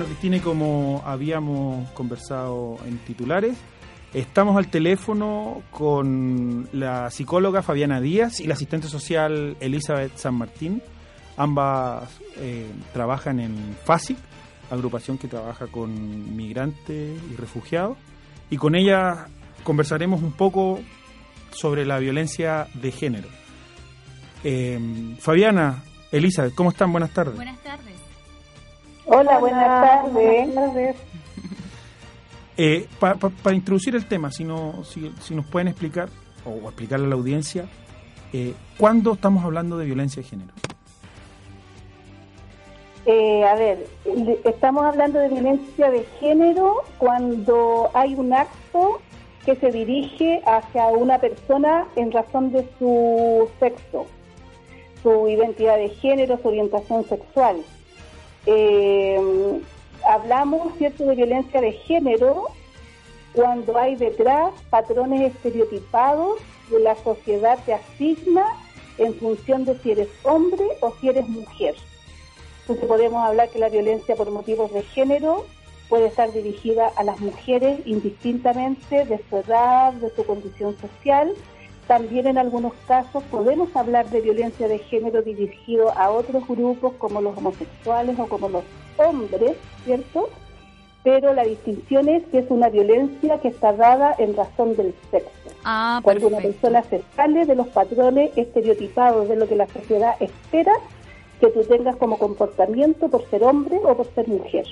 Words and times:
Bueno, 0.00 0.14
Cristina, 0.14 0.42
como 0.42 1.02
habíamos 1.04 1.90
conversado 1.90 2.78
en 2.86 2.96
titulares, 3.00 3.58
estamos 4.14 4.56
al 4.56 4.68
teléfono 4.68 5.60
con 5.70 6.70
la 6.72 7.10
psicóloga 7.10 7.60
Fabiana 7.60 8.00
Díaz 8.00 8.40
y 8.40 8.46
la 8.46 8.54
asistente 8.54 8.88
social 8.88 9.58
Elizabeth 9.60 10.16
San 10.16 10.36
Martín. 10.36 10.80
Ambas 11.36 12.18
eh, 12.38 12.70
trabajan 12.94 13.40
en 13.40 13.76
FASIC, 13.84 14.16
agrupación 14.70 15.18
que 15.18 15.28
trabaja 15.28 15.66
con 15.66 16.34
migrantes 16.34 17.20
y 17.30 17.36
refugiados. 17.36 17.98
Y 18.48 18.56
con 18.56 18.76
ella 18.76 19.26
conversaremos 19.64 20.22
un 20.22 20.32
poco 20.32 20.80
sobre 21.50 21.84
la 21.84 21.98
violencia 21.98 22.68
de 22.72 22.90
género. 22.90 23.28
Eh, 24.44 25.14
Fabiana, 25.18 25.84
Elizabeth, 26.10 26.54
¿cómo 26.54 26.70
están? 26.70 26.90
Buenas 26.90 27.12
tardes. 27.12 27.36
Buenas 27.36 27.62
tardes. 27.62 27.89
Hola, 29.12 29.38
buenas 29.40 29.66
tardes. 29.66 30.96
Eh, 32.56 32.86
para 33.00 33.56
introducir 33.56 33.96
el 33.96 34.06
tema, 34.06 34.30
si, 34.30 34.44
no, 34.44 34.84
si, 34.84 35.34
nos 35.34 35.46
pueden 35.46 35.66
explicar, 35.66 36.08
o 36.46 36.68
explicarle 36.68 37.06
a 37.06 37.08
la 37.08 37.16
audiencia, 37.16 37.66
eh, 38.32 38.54
¿cuándo 38.78 39.14
estamos 39.14 39.44
hablando 39.44 39.78
de 39.78 39.86
violencia 39.86 40.22
de 40.22 40.28
género? 40.28 40.52
Eh, 43.04 43.44
a 43.44 43.56
ver, 43.56 43.84
estamos 44.44 44.84
hablando 44.84 45.18
de 45.18 45.28
violencia 45.28 45.90
de 45.90 46.04
género 46.20 46.84
cuando 46.98 47.90
hay 47.94 48.14
un 48.14 48.32
acto 48.32 49.00
que 49.44 49.56
se 49.56 49.72
dirige 49.72 50.40
hacia 50.46 50.86
una 50.86 51.18
persona 51.18 51.88
en 51.96 52.12
razón 52.12 52.52
de 52.52 52.64
su 52.78 53.48
sexo, 53.58 54.06
su 55.02 55.26
identidad 55.26 55.78
de 55.78 55.88
género, 55.88 56.38
su 56.40 56.46
orientación 56.46 57.04
sexual. 57.08 57.56
Eh, 58.46 59.60
hablamos, 60.06 60.76
¿cierto?, 60.78 61.04
de 61.04 61.14
violencia 61.14 61.60
de 61.60 61.72
género 61.72 62.46
cuando 63.32 63.78
hay 63.78 63.96
detrás 63.96 64.52
patrones 64.70 65.32
estereotipados 65.34 66.38
de 66.70 66.80
la 66.80 66.96
sociedad 66.96 67.58
te 67.64 67.74
asigna 67.74 68.44
en 68.98 69.14
función 69.14 69.64
de 69.64 69.78
si 69.78 69.92
eres 69.92 70.08
hombre 70.24 70.64
o 70.80 70.92
si 71.00 71.08
eres 71.08 71.28
mujer. 71.28 71.74
Entonces 72.62 72.86
podemos 72.86 73.24
hablar 73.24 73.48
que 73.50 73.58
la 73.58 73.68
violencia 73.68 74.14
por 74.14 74.30
motivos 74.30 74.72
de 74.72 74.82
género 74.82 75.46
puede 75.88 76.06
estar 76.06 76.32
dirigida 76.32 76.88
a 76.96 77.02
las 77.02 77.18
mujeres 77.20 77.80
indistintamente 77.84 79.04
de 79.04 79.20
su 79.28 79.38
edad, 79.38 79.92
de 79.94 80.10
su 80.14 80.24
condición 80.24 80.76
social. 80.78 81.32
También 81.90 82.28
en 82.28 82.38
algunos 82.38 82.72
casos 82.86 83.20
podemos 83.32 83.74
hablar 83.74 84.08
de 84.10 84.20
violencia 84.20 84.68
de 84.68 84.78
género 84.78 85.22
dirigido 85.22 85.90
a 85.98 86.10
otros 86.10 86.46
grupos 86.46 86.92
como 86.98 87.20
los 87.20 87.36
homosexuales 87.36 88.16
o 88.16 88.28
como 88.28 88.48
los 88.48 88.62
hombres, 88.96 89.56
¿cierto? 89.84 90.28
Pero 91.02 91.34
la 91.34 91.42
distinción 91.42 92.08
es 92.08 92.22
que 92.28 92.38
es 92.38 92.46
una 92.48 92.68
violencia 92.68 93.40
que 93.40 93.48
está 93.48 93.72
dada 93.72 94.14
en 94.18 94.36
razón 94.36 94.76
del 94.76 94.94
sexo. 95.10 95.50
Ah, 95.64 95.98
Cuando 96.04 96.28
una 96.28 96.38
persona 96.38 96.84
se 96.84 97.02
sale 97.16 97.44
de 97.44 97.56
los 97.56 97.66
patrones 97.66 98.30
estereotipados 98.36 99.28
de 99.28 99.34
lo 99.34 99.48
que 99.48 99.56
la 99.56 99.66
sociedad 99.66 100.14
espera 100.20 100.74
que 101.40 101.48
tú 101.48 101.64
tengas 101.64 101.96
como 101.96 102.18
comportamiento 102.18 103.08
por 103.08 103.28
ser 103.30 103.42
hombre 103.42 103.80
o 103.82 103.96
por 103.96 104.06
ser 104.14 104.28
mujer. 104.28 104.64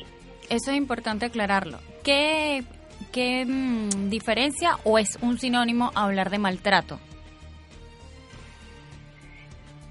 Eso 0.48 0.70
es 0.70 0.76
importante 0.76 1.26
aclararlo. 1.26 1.78
¿Qué, 2.04 2.62
qué 3.10 3.44
mm, 3.44 4.08
diferencia 4.08 4.78
o 4.84 5.00
es 5.00 5.18
un 5.20 5.36
sinónimo 5.40 5.90
hablar 5.96 6.30
de 6.30 6.38
maltrato? 6.38 7.00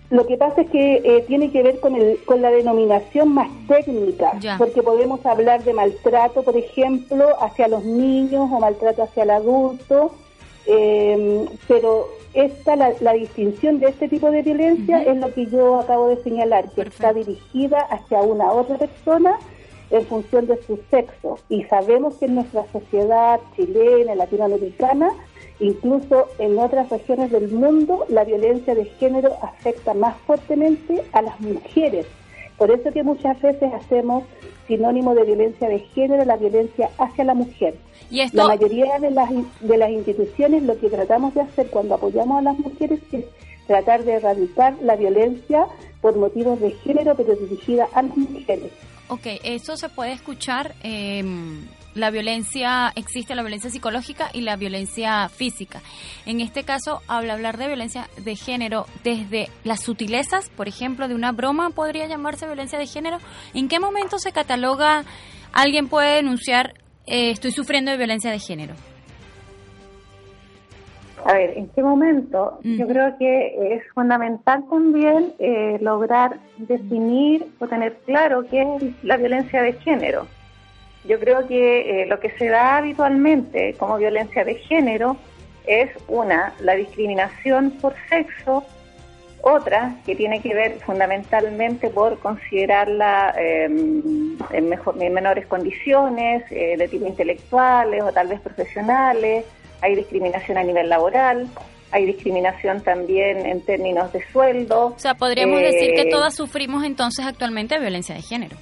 Lo 0.09 0.25
que 0.25 0.37
pasa 0.37 0.61
es 0.61 0.69
que 0.69 1.01
eh, 1.03 1.25
tiene 1.27 1.51
que 1.51 1.63
ver 1.63 1.79
con, 1.81 1.95
el, 1.95 2.23
con 2.23 2.41
la 2.41 2.49
denominación 2.49 3.33
más 3.33 3.49
técnica, 3.67 4.31
porque 4.57 4.81
podemos 4.81 5.25
hablar 5.25 5.63
de 5.63 5.73
maltrato, 5.73 6.43
por 6.43 6.55
ejemplo, 6.55 7.27
hacia 7.41 7.67
los 7.67 7.83
niños 7.83 8.49
o 8.51 8.59
maltrato 8.59 9.03
hacia 9.03 9.23
el 9.23 9.31
adulto, 9.31 10.11
eh, 10.65 11.45
pero 11.67 12.07
esta 12.33 12.75
la, 12.75 13.13
distinción 13.13 13.79
de 13.79 13.87
este 13.87 14.07
tipo 14.07 14.31
de 14.31 14.43
violencia 14.43 15.01
es 15.03 15.17
lo 15.17 15.33
que 15.33 15.47
yo 15.47 15.79
acabo 15.79 16.07
de 16.07 16.23
señalar, 16.23 16.69
que 16.71 16.81
está 16.81 17.11
dirigida 17.11 17.79
hacia 17.79 18.21
una 18.21 18.51
otra 18.51 18.77
persona 18.77 19.37
en 19.89 20.05
función 20.05 20.47
de 20.47 20.61
su 20.63 20.79
sexo. 20.89 21.39
Y 21.49 21.63
sabemos 21.63 22.15
que 22.15 22.25
en 22.25 22.35
nuestra 22.35 22.65
sociedad 22.71 23.39
chilena, 23.55 24.15
latinoamericana, 24.15 25.11
incluso 25.59 26.27
en 26.39 26.57
otras 26.57 26.89
regiones 26.89 27.31
del 27.31 27.49
mundo, 27.49 28.05
la 28.09 28.23
violencia 28.23 28.75
de 28.75 28.85
género 28.85 29.37
afecta 29.41 29.93
más 29.93 30.15
fuertemente 30.25 31.03
a 31.13 31.21
las 31.21 31.39
mujeres. 31.39 32.05
Por 32.57 32.71
eso 32.71 32.91
que 32.91 33.03
muchas 33.03 33.39
veces 33.41 33.71
hacemos 33.73 34.23
sinónimo 34.67 35.15
de 35.15 35.23
violencia 35.23 35.69
de 35.69 35.79
género 35.79 36.25
la 36.25 36.37
violencia 36.37 36.89
hacia 36.97 37.23
la 37.23 37.33
mujer. 37.33 37.75
¿Y 38.09 38.21
La 38.35 38.47
mayoría 38.47 38.99
de 38.99 39.11
las, 39.11 39.29
de 39.61 39.77
las 39.77 39.89
instituciones 39.89 40.63
lo 40.63 40.77
que 40.79 40.89
tratamos 40.89 41.33
de 41.33 41.41
hacer 41.41 41.67
cuando 41.69 41.95
apoyamos 41.95 42.39
a 42.39 42.41
las 42.41 42.59
mujeres 42.59 42.99
es 43.11 43.25
tratar 43.67 44.03
de 44.03 44.13
erradicar 44.13 44.75
la 44.81 44.95
violencia 44.95 45.67
por 46.01 46.15
motivos 46.15 46.59
de 46.59 46.71
género, 46.71 47.15
pero 47.15 47.35
dirigida 47.35 47.87
a 47.93 48.01
las 48.01 48.17
mujeres. 48.17 48.71
Ok, 49.09 49.27
eso 49.43 49.77
se 49.77 49.89
puede 49.89 50.11
escuchar. 50.11 50.75
Eh, 50.83 51.23
la 51.97 52.11
violencia, 52.11 52.93
existe 52.95 53.35
la 53.35 53.41
violencia 53.41 53.69
psicológica 53.69 54.29
y 54.33 54.41
la 54.41 54.55
violencia 54.55 55.29
física. 55.29 55.81
En 56.25 56.41
este 56.41 56.63
caso, 56.63 57.01
al 57.07 57.29
hablar 57.29 57.57
de 57.57 57.67
violencia 57.67 58.09
de 58.17 58.35
género, 58.35 58.85
desde 59.03 59.49
las 59.63 59.81
sutilezas, 59.81 60.49
por 60.49 60.67
ejemplo, 60.67 61.07
de 61.07 61.15
una 61.15 61.31
broma 61.31 61.71
podría 61.71 62.07
llamarse 62.07 62.45
violencia 62.45 62.77
de 62.77 62.87
género. 62.87 63.17
¿En 63.53 63.67
qué 63.67 63.79
momento 63.79 64.19
se 64.19 64.31
cataloga, 64.31 65.05
alguien 65.53 65.87
puede 65.87 66.15
denunciar, 66.15 66.75
eh, 67.07 67.31
estoy 67.31 67.51
sufriendo 67.51 67.91
de 67.91 67.97
violencia 67.97 68.31
de 68.31 68.39
género? 68.39 68.75
A 71.27 71.33
ver, 71.33 71.57
¿en 71.57 71.67
qué 71.67 71.83
momento? 71.83 72.57
Yo 72.63 72.87
creo 72.87 73.17
que 73.17 73.75
es 73.75 73.83
fundamental 73.93 74.63
también 74.69 75.33
eh, 75.39 75.77
lograr 75.81 76.39
definir 76.55 77.45
o 77.59 77.67
tener 77.67 77.97
claro 78.05 78.45
qué 78.49 78.61
es 78.61 79.03
la 79.03 79.17
violencia 79.17 79.61
de 79.61 79.73
género. 79.73 80.25
Yo 81.03 81.19
creo 81.19 81.45
que 81.45 82.03
eh, 82.03 82.05
lo 82.05 82.21
que 82.21 82.29
se 82.37 82.47
da 82.47 82.77
habitualmente 82.77 83.73
como 83.73 83.97
violencia 83.97 84.45
de 84.45 84.55
género 84.55 85.17
es 85.65 85.89
una, 86.07 86.53
la 86.61 86.75
discriminación 86.75 87.71
por 87.71 87.93
sexo, 88.07 88.63
otra 89.41 89.95
que 90.05 90.15
tiene 90.15 90.41
que 90.41 90.53
ver 90.53 90.79
fundamentalmente 90.79 91.89
por 91.89 92.19
considerarla 92.19 93.35
em, 93.37 94.37
en, 94.51 94.69
mejor, 94.69 94.95
en 95.01 95.13
menores 95.13 95.45
condiciones, 95.45 96.43
eh, 96.51 96.77
de 96.77 96.87
tipo 96.87 97.05
intelectuales 97.05 98.01
o 98.01 98.13
tal 98.13 98.27
vez 98.27 98.39
profesionales, 98.39 99.43
hay 99.81 99.95
discriminación 99.95 100.57
a 100.57 100.63
nivel 100.63 100.89
laboral, 100.89 101.47
hay 101.91 102.05
discriminación 102.05 102.81
también 102.81 103.45
en 103.45 103.61
términos 103.61 104.11
de 104.11 104.25
sueldo. 104.31 104.87
O 104.87 104.99
sea, 104.99 105.15
podríamos 105.15 105.59
decir 105.59 105.93
que 105.95 106.01
eh, 106.01 106.09
todas 106.11 106.35
sufrimos 106.35 106.83
entonces 106.83 107.25
actualmente 107.25 107.79
violencia 107.79 108.15
de 108.15 108.21
género. 108.21 108.57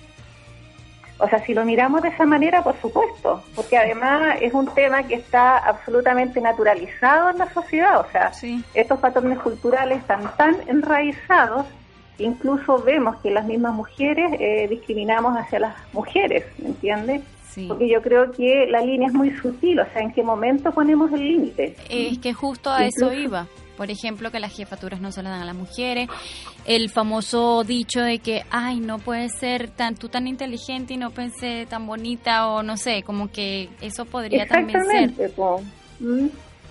O 1.18 1.30
sea, 1.30 1.44
si 1.46 1.54
lo 1.54 1.64
miramos 1.64 2.02
de 2.02 2.10
esa 2.10 2.26
manera, 2.26 2.62
por 2.62 2.80
supuesto, 2.82 3.42
porque 3.56 3.78
además 3.78 4.38
es 4.42 4.54
un 4.54 4.68
tema 4.74 5.04
que 5.04 5.16
está 5.16 5.58
absolutamente 5.58 6.42
naturalizado 6.42 7.30
en 7.30 7.38
la 7.38 7.50
sociedad. 7.54 8.02
O 8.02 8.12
sea, 8.12 8.32
estos 8.74 9.00
patrones 9.00 9.40
culturales 9.40 10.00
están 10.00 10.30
tan 10.36 10.58
enraizados, 10.68 11.66
incluso 12.18 12.80
vemos 12.80 13.16
que 13.22 13.32
las 13.32 13.46
mismas 13.46 13.74
mujeres 13.74 14.34
eh, 14.40 14.68
discriminamos 14.70 15.38
hacia 15.38 15.60
las 15.60 15.76
mujeres, 15.94 16.46
¿me 16.58 16.68
entiendes? 16.68 17.22
Porque 17.68 17.90
yo 17.90 18.02
creo 18.02 18.32
que 18.32 18.68
la 18.70 18.82
línea 18.82 19.08
es 19.08 19.14
muy 19.14 19.32
sutil, 19.32 19.80
o 19.80 19.86
sea, 19.92 20.02
¿en 20.02 20.12
qué 20.12 20.24
momento 20.24 20.72
ponemos 20.72 21.12
el 21.14 21.22
límite? 21.22 21.76
Es 21.90 22.18
que 22.20 22.34
justo 22.34 22.70
a 22.70 22.86
eso 22.86 23.14
iba. 23.14 23.48
Por 23.78 23.92
ejemplo, 23.92 24.32
que 24.32 24.40
las 24.40 24.56
jefaturas 24.56 25.02
no 25.02 25.12
se 25.12 25.22
las 25.22 25.34
dan 25.34 25.42
a 25.42 25.46
las 25.46 25.56
mujeres. 25.56 26.08
El 26.66 26.90
famoso 26.90 27.64
dicho 27.64 28.02
de 28.02 28.20
que, 28.20 28.44
ay, 28.50 28.80
no 28.80 29.00
puede 29.00 29.28
ser 29.30 29.70
tan, 29.70 29.96
tú 29.96 30.08
tan 30.08 30.28
inteligente 30.28 30.94
y 30.94 30.98
no 30.98 31.12
pensé 31.12 31.66
tan 31.70 31.86
bonita 31.86 32.48
o 32.48 32.64
no 32.64 32.78
sé, 32.78 33.04
como 33.04 33.30
que 33.32 33.70
eso 33.82 34.06
podría 34.06 34.48
también 34.48 34.86
ser. 34.86 35.32
Mm. 36.00 36.28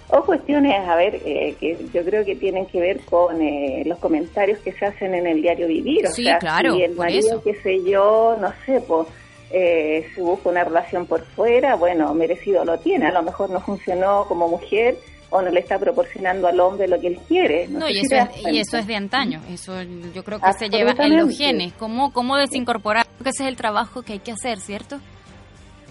O 0.08 0.22
cuestiones, 0.24 0.86
a 0.86 0.96
ver, 0.96 1.20
eh, 1.24 1.56
que 1.58 1.78
yo 1.92 2.04
creo 2.04 2.24
que 2.24 2.36
tienen 2.36 2.66
que 2.66 2.78
ver 2.78 3.00
con 3.00 3.40
eh, 3.40 3.82
los 3.86 3.98
comentarios 3.98 4.58
que 4.58 4.72
se 4.72 4.86
hacen 4.86 5.14
en 5.14 5.26
el 5.26 5.42
diario 5.42 5.66
vivir. 5.66 6.06
O 6.06 6.10
sí, 6.10 6.24
sea, 6.24 6.38
claro, 6.38 6.74
si 6.74 6.82
el 6.82 6.94
marido, 6.94 7.42
qué 7.42 7.54
sé 7.62 7.82
yo, 7.84 8.36
no 8.40 8.52
sé, 8.64 8.82
pues 8.86 9.08
eh, 9.50 10.08
se 10.14 10.20
busca 10.20 10.48
una 10.48 10.64
relación 10.64 11.06
por 11.06 11.24
fuera, 11.24 11.76
bueno, 11.76 12.12
merecido 12.14 12.64
lo 12.64 12.78
tiene. 12.78 13.06
A 13.06 13.12
lo 13.12 13.22
mejor 13.22 13.50
no 13.50 13.60
funcionó 13.60 14.24
como 14.26 14.48
mujer 14.48 14.96
o 15.30 15.42
no 15.42 15.50
le 15.50 15.60
está 15.60 15.78
proporcionando 15.78 16.46
al 16.46 16.60
hombre 16.60 16.86
lo 16.86 17.00
que 17.00 17.08
él 17.08 17.18
quiere. 17.26 17.66
No, 17.68 17.88
y, 17.88 17.98
eso 17.98 18.16
es, 18.16 18.52
y, 18.52 18.58
eso 18.58 18.78
es, 18.78 18.86
de 18.86 18.96
antaño, 18.96 19.40
eso 19.50 19.82
yo 20.14 20.22
creo 20.22 20.40
que 20.40 20.52
se 20.52 20.68
lleva 20.68 20.92
en 20.98 21.16
los 21.16 21.36
genes, 21.36 21.72
¿cómo, 21.72 22.12
cómo 22.12 22.36
desincorporar? 22.36 23.06
Porque 23.16 23.30
ese 23.30 23.42
es 23.44 23.48
el 23.48 23.56
trabajo 23.56 24.02
que 24.02 24.14
hay 24.14 24.18
que 24.20 24.32
hacer, 24.32 24.60
¿cierto? 24.60 25.00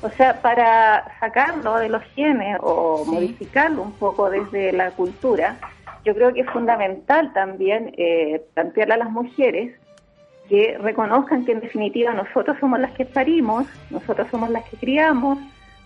O 0.02 0.10
sea, 0.10 0.42
para 0.42 1.18
sacarlo 1.20 1.78
de 1.78 1.90
los 1.90 2.04
genes 2.16 2.58
o 2.62 3.06
modificarlo 3.06 3.82
un 3.82 3.94
poco 3.94 4.30
desde 4.30 4.74
la 4.74 4.92
cultura, 4.92 5.58
yo 6.06 6.14
creo 6.14 6.34
que 6.34 6.42
es 6.42 6.50
fundamental 6.50 7.32
también 7.34 7.94
eh, 7.98 8.42
plantearle 8.54 8.96
a 8.96 8.98
las 8.98 9.12
mujeres 9.12 9.74
que 10.54 10.78
reconozcan 10.78 11.46
que 11.46 11.54
en 11.54 11.62
definitiva 11.62 12.14
nosotros 12.14 12.58
somos 12.60 12.80
las 12.80 12.92
que 12.92 13.06
parimos, 13.06 13.66
nosotros 13.90 14.28
somos 14.30 14.52
las 14.52 14.64
que 14.70 14.78
criamos, 14.78 15.40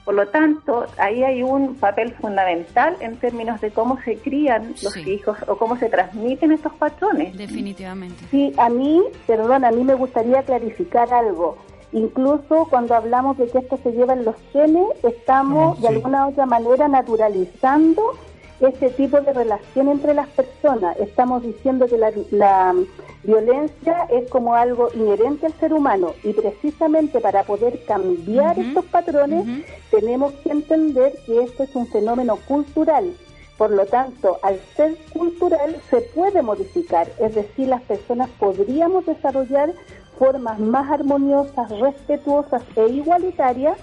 por 0.03 0.13
lo 0.13 0.27
tanto, 0.27 0.85
ahí 0.97 1.23
hay 1.23 1.41
un 1.41 1.75
papel 1.75 2.11
fundamental 2.15 2.97
en 2.99 3.15
términos 3.15 3.61
de 3.61 3.71
cómo 3.71 3.97
se 4.01 4.17
crían 4.17 4.73
los 4.83 4.97
hijos 4.97 5.37
o 5.47 5.57
cómo 5.57 5.77
se 5.77 5.87
transmiten 5.87 6.51
estos 6.51 6.73
patrones. 6.73 7.37
Definitivamente. 7.37 8.25
Sí, 8.29 8.51
a 8.57 8.67
mí, 8.67 9.01
perdón, 9.25 9.63
a 9.63 9.71
mí 9.71 9.85
me 9.85 9.93
gustaría 9.93 10.43
clarificar 10.43 11.13
algo. 11.13 11.57
Incluso 11.93 12.67
cuando 12.69 12.93
hablamos 12.93 13.37
de 13.37 13.47
que 13.47 13.59
esto 13.59 13.79
se 13.81 13.93
lleva 13.93 14.15
en 14.15 14.25
los 14.25 14.35
genes, 14.51 14.87
estamos 15.01 15.81
de 15.81 15.87
alguna 15.87 16.27
u 16.27 16.31
otra 16.31 16.45
manera 16.45 16.89
naturalizando 16.89 18.17
ese 18.59 18.89
tipo 18.89 19.21
de 19.21 19.33
relación 19.33 19.89
entre 19.89 20.13
las 20.13 20.27
personas. 20.29 20.97
Estamos 20.97 21.43
diciendo 21.43 21.85
que 21.87 21.97
la, 21.97 22.11
la 22.31 22.75
violencia 23.23 24.07
es 24.09 24.29
como 24.29 24.55
algo 24.55 24.89
inherente 24.93 25.45
al 25.45 25.53
ser 25.53 25.73
humano 25.73 26.13
y 26.23 26.33
precisamente 26.33 27.19
para 27.19 27.43
poder 27.43 27.83
cambiar 27.85 28.57
estos 28.57 28.85
patrones 28.85 29.45
tenemos 29.91 30.33
que 30.43 30.51
entender 30.51 31.13
que 31.25 31.43
esto 31.43 31.63
es 31.63 31.75
un 31.75 31.87
fenómeno 31.87 32.37
cultural. 32.47 33.13
Por 33.57 33.71
lo 33.71 33.85
tanto, 33.87 34.37
al 34.43 34.59
ser 34.75 34.95
cultural 35.13 35.81
se 35.89 36.01
puede 36.01 36.43
modificar, 36.43 37.07
es 37.19 37.33
decir, 37.33 37.67
las 37.67 37.81
personas 37.81 38.29
podríamos 38.39 39.05
desarrollar 39.07 39.73
formas 40.19 40.59
más 40.59 40.91
armoniosas, 40.91 41.69
respetuosas 41.79 42.61
e 42.75 42.87
igualitarias, 42.87 43.77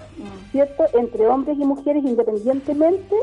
¿cierto?, 0.51 0.85
entre 0.93 1.27
hombres 1.27 1.57
y 1.59 1.65
mujeres 1.65 2.03
independientemente 2.03 3.15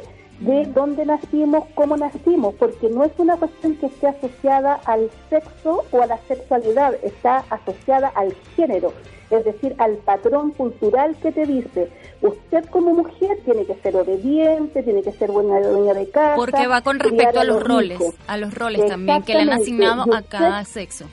de 0.44 0.66
dónde 0.66 1.06
nacimos, 1.06 1.64
cómo 1.74 1.96
nacimos, 1.96 2.54
porque 2.56 2.88
no 2.88 3.04
es 3.04 3.12
una 3.18 3.36
cuestión 3.36 3.76
que 3.76 3.86
esté 3.86 4.08
asociada 4.08 4.80
al 4.84 5.08
sexo 5.30 5.84
o 5.92 6.02
a 6.02 6.06
la 6.06 6.18
sexualidad, 6.26 6.94
está 7.02 7.44
asociada 7.48 8.08
al 8.08 8.34
género, 8.56 8.92
es 9.30 9.44
decir, 9.44 9.74
al 9.78 9.96
patrón 9.98 10.50
cultural 10.50 11.16
que 11.22 11.30
te 11.30 11.46
dice, 11.46 11.90
usted 12.20 12.64
como 12.66 12.92
mujer 12.92 13.38
tiene 13.44 13.64
que 13.64 13.74
ser 13.76 13.96
obediente, 13.96 14.82
tiene 14.82 15.02
que 15.02 15.12
ser 15.12 15.30
buena 15.30 15.60
dueña 15.60 15.94
de 15.94 16.10
casa. 16.10 16.34
Porque 16.34 16.66
va 16.66 16.82
con 16.82 16.98
respecto 16.98 17.38
a 17.38 17.44
los, 17.44 17.62
roles, 17.62 18.00
a 18.26 18.36
los 18.36 18.52
roles 18.52 18.86
también 18.86 19.22
que 19.22 19.34
le 19.34 19.42
han 19.42 19.52
asignado 19.52 20.12
a 20.12 20.22
cada 20.22 20.64
sexo. 20.64 21.06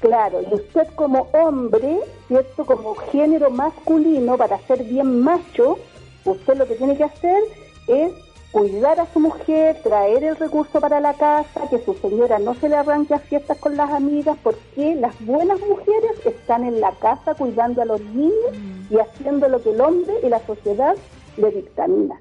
Claro, 0.00 0.40
y 0.42 0.54
usted 0.54 0.88
como 0.96 1.28
hombre, 1.32 2.00
¿cierto? 2.28 2.66
Como 2.66 2.94
género 2.96 3.50
masculino, 3.50 4.36
para 4.36 4.58
ser 4.66 4.82
bien 4.82 5.22
macho, 5.22 5.78
usted 6.24 6.58
lo 6.58 6.66
que 6.66 6.74
tiene 6.74 6.96
que 6.96 7.04
hacer 7.04 7.42
es 7.86 8.12
cuidar 8.54 9.00
a 9.00 9.12
su 9.12 9.18
mujer, 9.18 9.80
traer 9.82 10.22
el 10.22 10.36
recurso 10.36 10.80
para 10.80 11.00
la 11.00 11.14
casa, 11.14 11.68
que 11.68 11.84
su 11.84 11.92
señora 11.94 12.38
no 12.38 12.54
se 12.54 12.68
le 12.68 12.76
arranque 12.76 13.12
a 13.12 13.18
fiestas 13.18 13.58
con 13.58 13.76
las 13.76 13.90
amigas, 13.90 14.38
porque 14.44 14.94
las 14.94 15.12
buenas 15.26 15.58
mujeres 15.58 16.12
están 16.24 16.62
en 16.62 16.80
la 16.80 16.92
casa 16.92 17.34
cuidando 17.34 17.82
a 17.82 17.84
los 17.84 18.00
niños 18.00 18.52
mm. 18.52 18.94
y 18.94 18.98
haciendo 19.00 19.48
lo 19.48 19.60
que 19.60 19.70
el 19.70 19.80
hombre 19.80 20.14
y 20.24 20.28
la 20.28 20.38
sociedad 20.46 20.94
le 21.36 21.50
dictamina. 21.50 22.14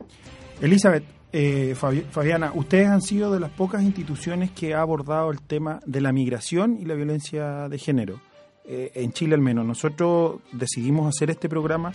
Elizabeth, 0.60 1.04
eh, 1.32 1.76
Fabiana, 1.76 2.52
ustedes 2.56 2.88
han 2.88 3.04
sido 3.04 3.32
de 3.32 3.40
las 3.40 3.52
pocas 3.52 3.84
instituciones 3.84 4.50
que 4.50 4.74
ha 4.74 4.82
abordado 4.82 5.30
el 5.30 5.40
tema 5.40 5.82
de 5.86 6.02
la 6.02 6.12
migración 6.12 6.80
y 6.82 6.86
la 6.86 6.96
violencia 6.96 7.70
de 7.70 7.78
género. 7.78 8.20
Eh, 8.66 8.92
en 8.96 9.12
Chile 9.12 9.36
al 9.36 9.42
menos. 9.42 9.66
Nosotros 9.68 10.40
decidimos 10.52 11.08
hacer 11.08 11.30
este 11.30 11.48
programa, 11.48 11.92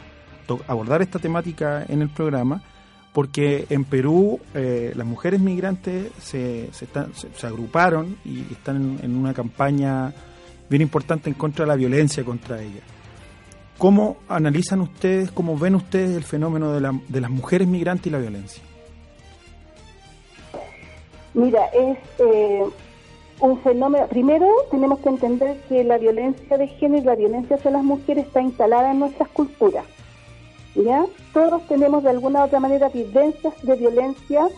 abordar 0.69 1.03
esta 1.03 1.19
temática 1.19 1.85
en 1.89 2.03
el 2.03 2.11
programa, 2.11 2.63
porque 3.13 3.67
en 3.71 3.85
Perú 3.85 4.39
eh, 4.55 4.93
las 4.95 5.07
mujeres 5.07 5.41
migrantes 5.41 6.11
se, 6.21 6.71
se, 6.73 7.47
agruparon 7.47 8.17
y 8.25 8.41
están 8.53 9.01
en, 9.03 9.17
una 9.17 9.35
campaña 9.35 10.13
bien 10.69 10.83
importante 10.83 11.29
en 11.29 11.35
contra 11.35 11.65
de 11.65 11.69
la 11.69 11.77
violencia 11.77 12.25
contra 12.25 12.61
ellas. 12.61 12.83
¿Cómo 13.79 14.19
analizan 14.29 14.81
ustedes, 14.81 15.31
cómo 15.31 15.57
ven 15.57 15.75
ustedes 15.75 16.17
el 16.17 16.25
fenómeno 16.25 16.73
de, 16.73 16.81
la, 16.81 17.01
de 17.09 17.21
las 17.21 17.31
mujeres 17.31 17.67
migrantes 17.67 18.07
y 18.07 18.11
la 18.11 18.19
violencia? 18.19 18.63
Mira, 21.35 21.67
es 21.67 21.99
eh, 22.19 22.65
un 23.41 23.61
fenómeno. 23.63 24.07
Primero, 24.09 24.49
tenemos 24.71 24.99
que 25.01 25.09
entender 25.09 25.61
que 25.69 25.85
la 25.85 25.99
violencia 25.99 26.59
de 26.59 26.67
género 26.67 27.03
y 27.03 27.07
la 27.07 27.15
violencia 27.15 27.57
hacia 27.57 27.71
las 27.71 27.85
mujeres 27.85 28.27
está 28.27 28.43
instalada 28.43 28.91
en 28.91 28.99
nuestras 28.99 29.29
culturas. 29.29 29.85
¿Ya? 30.85 31.07
Todos 31.33 31.63
tenemos 31.67 32.03
de 32.03 32.11
alguna 32.11 32.43
u 32.43 32.47
otra 32.47 32.61
manera 32.61 32.89
vivencias 32.89 33.55
de 33.63 33.77
violencia 33.77 34.49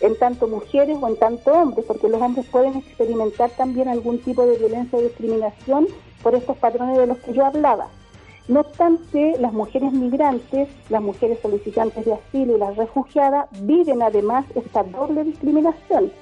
en 0.00 0.16
tanto 0.18 0.46
mujeres 0.46 0.98
o 1.00 1.08
en 1.08 1.16
tanto 1.16 1.52
hombres, 1.52 1.84
porque 1.86 2.08
los 2.08 2.20
hombres 2.20 2.46
pueden 2.50 2.76
experimentar 2.76 3.50
también 3.50 3.88
algún 3.88 4.18
tipo 4.18 4.44
de 4.46 4.58
violencia 4.58 4.98
o 4.98 5.02
discriminación 5.02 5.86
por 6.22 6.34
estos 6.34 6.56
patrones 6.58 6.98
de 6.98 7.06
los 7.06 7.18
que 7.18 7.32
yo 7.32 7.44
hablaba. 7.44 7.88
No 8.46 8.60
obstante, 8.60 9.36
las 9.40 9.52
mujeres 9.54 9.92
migrantes, 9.92 10.68
las 10.90 11.00
mujeres 11.00 11.38
solicitantes 11.40 12.04
de 12.04 12.12
asilo 12.12 12.56
y 12.56 12.58
las 12.58 12.76
refugiadas 12.76 13.48
viven 13.62 14.02
además 14.02 14.44
esta 14.54 14.82
doble 14.82 15.24
discriminación, 15.24 16.12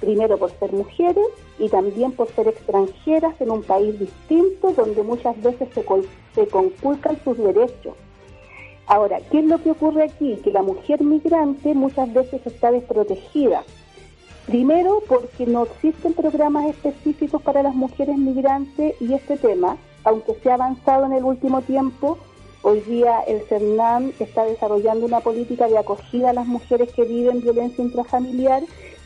primero 0.00 0.38
por 0.38 0.50
ser 0.58 0.72
mujeres 0.72 1.26
y 1.58 1.68
también 1.68 2.12
por 2.12 2.28
ser 2.32 2.48
extranjeras 2.48 3.40
en 3.40 3.52
un 3.52 3.62
país 3.62 3.96
distinto 3.98 4.72
donde 4.72 5.02
muchas 5.04 5.40
veces 5.40 5.68
se, 5.72 5.84
se 6.34 6.48
conculcan 6.48 7.16
sus 7.22 7.38
derechos 7.38 7.94
Ahora, 8.88 9.20
¿qué 9.30 9.40
es 9.40 9.44
lo 9.44 9.62
que 9.62 9.72
ocurre 9.72 10.04
aquí? 10.04 10.36
Que 10.42 10.50
la 10.50 10.62
mujer 10.62 11.04
migrante 11.04 11.74
muchas 11.74 12.12
veces 12.12 12.40
está 12.46 12.72
desprotegida. 12.72 13.62
Primero, 14.46 15.02
porque 15.06 15.46
no 15.46 15.64
existen 15.64 16.14
programas 16.14 16.70
específicos 16.70 17.42
para 17.42 17.62
las 17.62 17.74
mujeres 17.74 18.16
migrantes 18.16 18.94
y 18.98 19.12
este 19.12 19.36
tema, 19.36 19.76
aunque 20.04 20.34
se 20.42 20.50
ha 20.50 20.54
avanzado 20.54 21.04
en 21.04 21.12
el 21.12 21.24
último 21.24 21.60
tiempo, 21.60 22.16
hoy 22.62 22.80
día 22.80 23.20
el 23.26 23.42
CERNAM 23.42 24.12
está 24.18 24.44
desarrollando 24.44 25.04
una 25.04 25.20
política 25.20 25.68
de 25.68 25.76
acogida 25.76 26.30
a 26.30 26.32
las 26.32 26.46
mujeres 26.46 26.90
que 26.94 27.04
viven 27.04 27.42
violencia 27.42 27.84
intrafamiliar 27.84 28.62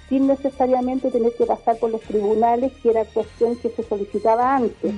sin 0.08 0.28
necesariamente 0.28 1.10
tener 1.10 1.32
que 1.36 1.44
pasar 1.44 1.76
por 1.78 1.90
los 1.90 2.02
tribunales, 2.02 2.72
que 2.80 2.90
era 2.90 3.04
cuestión 3.04 3.56
que 3.56 3.70
se 3.70 3.82
solicitaba 3.82 4.54
antes. 4.54 4.94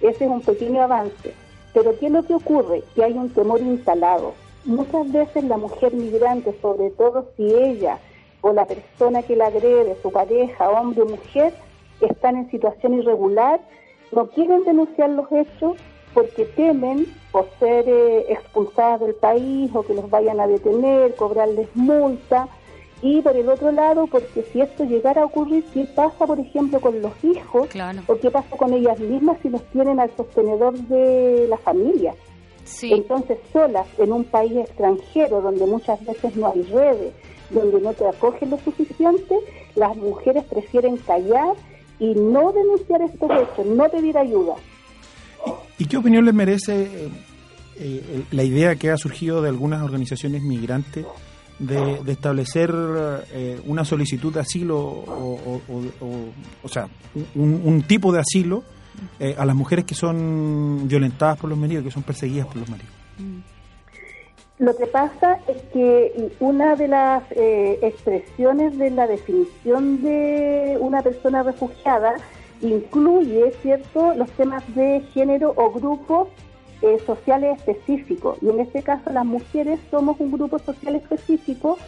Ese 0.00 0.24
es 0.24 0.30
un 0.30 0.40
pequeño 0.40 0.82
avance. 0.82 1.34
Pero 1.74 1.98
¿qué 1.98 2.06
es 2.06 2.12
lo 2.12 2.24
que 2.24 2.34
ocurre? 2.34 2.82
Que 2.94 3.04
hay 3.04 3.12
un 3.12 3.30
temor 3.30 3.60
instalado. 3.60 4.34
Muchas 4.64 5.10
veces 5.12 5.44
la 5.44 5.56
mujer 5.56 5.94
migrante, 5.94 6.54
sobre 6.60 6.90
todo 6.90 7.26
si 7.36 7.44
ella 7.44 7.98
o 8.40 8.52
la 8.52 8.66
persona 8.66 9.22
que 9.22 9.36
la 9.36 9.46
agrede, 9.46 9.96
su 10.02 10.10
pareja, 10.12 10.70
hombre 10.70 11.02
o 11.02 11.06
mujer, 11.06 11.52
están 12.00 12.36
en 12.36 12.50
situación 12.50 12.94
irregular, 12.94 13.60
no 14.12 14.28
quieren 14.28 14.64
denunciar 14.64 15.10
los 15.10 15.30
hechos 15.32 15.76
porque 16.14 16.44
temen 16.44 17.06
o 17.32 17.44
ser 17.58 17.88
eh, 17.88 18.26
expulsadas 18.28 19.00
del 19.00 19.14
país 19.14 19.70
o 19.74 19.82
que 19.82 19.94
los 19.94 20.08
vayan 20.08 20.40
a 20.40 20.46
detener, 20.46 21.14
cobrarles 21.16 21.68
multa 21.74 22.48
y 23.00 23.22
por 23.22 23.36
el 23.36 23.48
otro 23.48 23.70
lado, 23.70 24.06
porque 24.08 24.44
si 24.52 24.60
esto 24.60 24.84
llegara 24.84 25.22
a 25.22 25.26
ocurrir, 25.26 25.64
¿qué 25.72 25.84
pasa, 25.94 26.26
por 26.26 26.40
ejemplo, 26.40 26.80
con 26.80 27.00
los 27.00 27.12
hijos? 27.22 27.68
¿O 28.06 28.16
qué 28.18 28.30
pasa 28.30 28.56
con 28.56 28.72
ellas 28.72 28.98
mismas 28.98 29.38
si 29.42 29.48
los 29.48 29.62
tienen 29.70 30.00
al 30.00 30.10
sostenedor 30.16 30.74
de 30.74 31.46
la 31.48 31.58
familia? 31.58 32.14
Entonces, 32.82 33.38
solas 33.52 33.86
en 33.98 34.12
un 34.12 34.24
país 34.24 34.52
extranjero 34.56 35.40
donde 35.40 35.64
muchas 35.66 36.04
veces 36.04 36.36
no 36.36 36.52
hay 36.52 36.62
redes, 36.64 37.14
donde 37.50 37.80
no 37.80 37.92
te 37.94 38.06
acogen 38.06 38.50
lo 38.50 38.58
suficiente, 38.58 39.36
las 39.74 39.96
mujeres 39.96 40.44
prefieren 40.44 40.96
callar 40.98 41.54
y 41.98 42.14
no 42.14 42.52
denunciar 42.52 43.02
estos 43.02 43.30
hechos, 43.30 43.66
no 43.66 43.88
pedir 43.88 44.18
ayuda. 44.18 44.54
¿Y 45.78 45.86
qué 45.86 45.96
opinión 45.96 46.24
les 46.24 46.34
merece 46.34 46.82
eh, 46.82 47.10
eh, 47.78 48.24
la 48.32 48.42
idea 48.42 48.76
que 48.76 48.90
ha 48.90 48.96
surgido 48.96 49.40
de 49.40 49.48
algunas 49.48 49.82
organizaciones 49.82 50.42
migrantes 50.42 51.06
de, 51.58 52.12
establecer 52.12 52.72
eh, 53.32 53.60
una 53.66 53.84
solicitud 53.84 54.32
de 54.32 54.40
asilo 54.40 54.78
o, 54.78 55.60
o, 56.62 56.68
sea, 56.68 56.88
un, 57.34 57.82
tipo 57.82 58.12
de 58.12 58.20
asilo 58.20 58.62
eh, 59.18 59.34
a 59.36 59.44
las 59.44 59.56
mujeres 59.56 59.84
que 59.84 59.94
son 59.94 60.86
violentadas 60.86 61.38
por 61.38 61.50
los 61.50 61.58
maridos, 61.58 61.84
que 61.84 61.90
son 61.90 62.02
perseguidas 62.02 62.46
por 62.46 62.56
los 62.56 62.68
maridos. 62.68 62.92
Mm. 63.18 63.38
Lo 64.58 64.76
que 64.76 64.86
pasa 64.86 65.38
es 65.46 65.62
que 65.72 66.32
una 66.40 66.74
de 66.74 66.88
las 66.88 67.22
eh, 67.30 67.78
expresiones 67.80 68.76
de 68.76 68.90
la 68.90 69.06
definición 69.06 70.02
de 70.02 70.76
una 70.80 71.00
persona 71.00 71.44
refugiada 71.44 72.14
incluye, 72.60 73.52
¿cierto?, 73.62 74.14
los 74.16 74.28
temas 74.32 74.64
de 74.74 75.00
género 75.14 75.52
o 75.56 75.70
grupos 75.70 76.28
eh, 76.82 76.98
sociales 77.04 77.58
específicos. 77.58 78.38
Y 78.42 78.48
en 78.48 78.60
este 78.60 78.82
caso 78.82 79.10
las 79.10 79.24
mujeres 79.24 79.80
somos 79.90 80.18
un 80.20 80.32
grupo 80.32 80.58
social 80.58 80.94
específico 80.96 81.78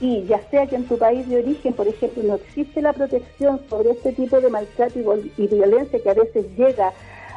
y 0.00 0.24
ya 0.24 0.40
sea 0.50 0.66
que 0.66 0.76
en 0.76 0.86
tu 0.86 0.96
país 0.96 1.28
de 1.28 1.38
origen, 1.38 1.74
por 1.74 1.86
ejemplo, 1.86 2.22
no 2.22 2.34
existe 2.36 2.80
la 2.80 2.92
protección 2.92 3.60
sobre 3.68 3.90
este 3.90 4.12
tipo 4.12 4.40
de 4.40 4.48
maltrato 4.48 4.98
y, 5.36 5.46
violencia 5.46 6.02
que 6.02 6.10
a 6.10 6.14
veces 6.14 6.46
llega 6.56 6.92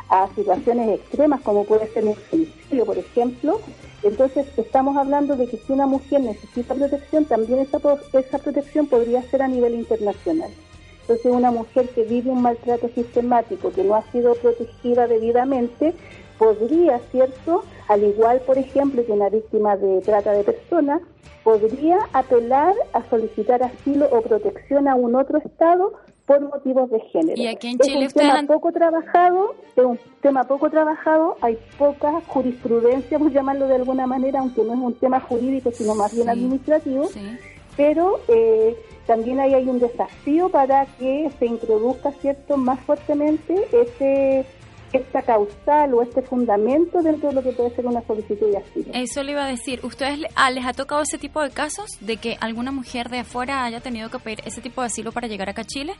a 0.09 0.27
situaciones 0.35 0.99
extremas 0.99 1.41
como 1.41 1.65
puede 1.65 1.87
ser 1.87 2.05
un 2.05 2.15
femicidio, 2.15 2.85
por 2.85 2.97
ejemplo, 2.97 3.59
entonces 4.03 4.45
estamos 4.57 4.97
hablando 4.97 5.35
de 5.35 5.47
que 5.47 5.57
si 5.57 5.71
una 5.71 5.87
mujer 5.87 6.21
necesita 6.21 6.75
protección, 6.75 7.25
también 7.25 7.59
esa, 7.59 7.79
esa 8.13 8.37
protección 8.39 8.87
podría 8.87 9.23
ser 9.23 9.41
a 9.41 9.47
nivel 9.47 9.75
internacional. 9.75 10.51
Entonces 11.01 11.31
una 11.31 11.51
mujer 11.51 11.89
que 11.89 12.03
vive 12.03 12.29
un 12.29 12.41
maltrato 12.41 12.89
sistemático, 12.95 13.71
que 13.71 13.83
no 13.83 13.95
ha 13.95 14.09
sido 14.11 14.35
protegida 14.35 15.07
debidamente, 15.07 15.93
podría, 16.43 16.99
¿cierto? 17.11 17.63
Al 17.87 18.03
igual, 18.03 18.41
por 18.41 18.57
ejemplo, 18.57 19.05
que 19.05 19.11
una 19.11 19.29
víctima 19.29 19.77
de 19.77 20.01
trata 20.01 20.31
de 20.31 20.43
personas, 20.43 21.01
podría 21.43 21.99
apelar 22.13 22.73
a 22.93 23.03
solicitar 23.09 23.63
asilo 23.63 24.07
o 24.11 24.21
protección 24.21 24.87
a 24.87 24.95
un 24.95 25.15
otro 25.15 25.39
Estado 25.39 25.93
por 26.25 26.39
motivos 26.39 26.89
de 26.89 26.99
género. 27.11 27.41
Y 27.41 27.47
aquí 27.47 27.67
en 27.67 27.79
Chile 27.79 28.05
es 28.05 28.15
un 28.15 28.21
tema 28.21 28.43
poco 28.47 28.71
trabajado, 28.71 29.55
es 29.75 29.83
un 29.83 29.99
tema 30.21 30.45
poco 30.45 30.69
trabajado, 30.69 31.35
hay 31.41 31.57
poca 31.77 32.21
jurisprudencia, 32.27 33.19
por 33.19 33.31
llamarlo 33.31 33.67
de 33.67 33.75
alguna 33.75 34.07
manera, 34.07 34.39
aunque 34.39 34.63
no 34.63 34.73
es 34.73 34.79
un 34.79 34.93
tema 34.93 35.19
jurídico, 35.19 35.71
sino 35.71 35.95
más 35.95 36.15
bien 36.15 36.29
administrativo, 36.29 37.09
pero 37.75 38.21
eh, 38.29 38.77
también 39.05 39.41
ahí 39.41 39.53
hay 39.53 39.67
un 39.67 39.79
desafío 39.79 40.47
para 40.47 40.85
que 40.97 41.29
se 41.39 41.45
introduzca, 41.45 42.13
¿cierto?, 42.13 42.55
más 42.55 42.79
fuertemente 42.81 43.55
ese 43.73 44.45
esta 44.93 45.23
causal 45.23 45.93
o 45.93 46.01
este 46.03 46.21
fundamento 46.21 47.01
dentro 47.01 47.29
de 47.29 47.35
lo 47.35 47.43
que 47.43 47.51
puede 47.51 47.75
ser 47.75 47.85
una 47.85 48.01
solicitud 48.05 48.49
de 48.51 48.57
asilo. 48.57 48.91
Eso 48.93 49.23
le 49.23 49.31
iba 49.31 49.43
a 49.43 49.47
decir. 49.47 49.79
¿Ustedes 49.83 50.19
ah, 50.35 50.51
les 50.51 50.65
ha 50.65 50.73
tocado 50.73 51.01
ese 51.01 51.17
tipo 51.17 51.41
de 51.41 51.49
casos 51.49 51.97
de 51.99 52.17
que 52.17 52.37
alguna 52.39 52.71
mujer 52.71 53.09
de 53.09 53.19
afuera 53.19 53.65
haya 53.65 53.81
tenido 53.81 54.09
que 54.09 54.19
pedir 54.19 54.41
ese 54.45 54.61
tipo 54.61 54.81
de 54.81 54.87
asilo 54.87 55.11
para 55.11 55.27
llegar 55.27 55.49
acá 55.49 55.63
a 55.63 55.65
Chile? 55.65 55.93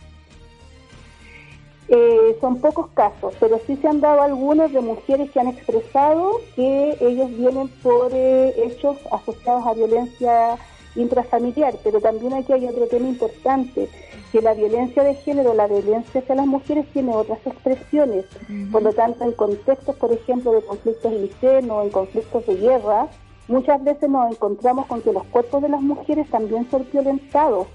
Eh, 1.89 2.38
son 2.39 2.62
pocos 2.62 2.88
casos, 2.91 3.35
pero 3.39 3.59
sí 3.67 3.75
se 3.77 3.88
han 3.88 4.00
dado 4.00 4.21
algunos 4.21 4.71
de 4.71 4.79
mujeres 4.79 5.29
que 5.31 5.39
han 5.39 5.50
expresado 5.50 6.39
que 6.55 6.97
ellos 7.01 7.29
vienen 7.38 7.67
por 7.81 8.12
eh, 8.13 8.53
hechos 8.63 8.97
asociados 9.12 9.65
a 9.67 9.73
violencia 9.73 10.57
intrafamiliar, 10.95 11.75
pero 11.83 12.00
también 12.00 12.33
aquí 12.33 12.53
hay 12.53 12.67
otro 12.67 12.88
tema 12.88 13.07
importante, 13.07 13.89
que 14.31 14.41
la 14.41 14.53
violencia 14.53 15.03
de 15.03 15.15
género, 15.15 15.53
la 15.53 15.67
violencia 15.67 16.21
hacia 16.21 16.35
las 16.35 16.47
mujeres 16.47 16.85
tiene 16.91 17.13
otras 17.13 17.39
expresiones, 17.45 18.25
por 18.71 18.81
lo 18.81 18.93
tanto 18.93 19.23
en 19.23 19.33
contextos, 19.33 19.95
por 19.95 20.12
ejemplo, 20.12 20.51
de 20.51 20.62
conflictos 20.62 21.13
o 21.13 21.81
en 21.83 21.89
conflictos 21.89 22.45
de 22.47 22.55
guerra, 22.55 23.07
muchas 23.47 23.83
veces 23.83 24.09
nos 24.09 24.31
encontramos 24.31 24.88
con 24.88 25.01
que 25.01 25.13
los 25.13 25.23
cuerpos 25.25 25.62
de 25.62 25.69
las 25.69 25.81
mujeres 25.81 26.29
también 26.29 26.69
son 26.71 26.88
violentados, 26.91 27.67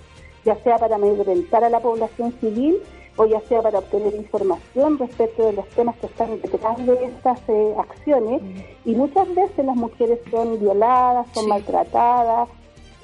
ya 0.45 0.57
sea 0.63 0.79
para 0.79 0.97
amedrentar 0.97 1.63
a 1.63 1.71
la 1.71 1.81
población 1.81 2.33
civil 2.41 2.79
o 3.17 3.27
ya 3.27 3.41
sea 3.43 3.61
para 3.61 3.81
obtener 3.81 4.15
información 4.15 4.97
respecto 4.99 5.45
de 5.45 5.53
los 5.53 5.69
temas 5.71 5.97
que 5.97 6.07
están 6.07 6.41
detrás 6.41 6.87
de 6.87 7.05
estas 7.05 7.41
eh, 7.49 7.75
acciones, 7.77 8.41
y 8.85 8.95
muchas 8.95 9.33
veces 9.35 9.65
las 9.65 9.77
mujeres 9.77 10.21
son 10.31 10.59
violadas, 10.61 11.27
son 11.35 11.49
maltratadas, 11.49 12.49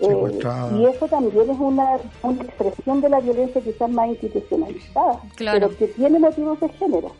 eh, 0.01 0.41
y 0.77 0.87
eso 0.87 1.07
también 1.09 1.49
es 1.49 1.59
una, 1.59 1.97
una, 2.23 2.43
expresión 2.43 3.01
de 3.01 3.09
la 3.09 3.21
violencia 3.21 3.61
quizás 3.61 3.89
más 3.91 4.09
institucionalizada, 4.09 5.21
pero 5.37 5.77
que 5.77 5.87
tiene 5.89 6.19
motivos 6.19 6.59
de 6.61 6.69
género. 6.71 7.13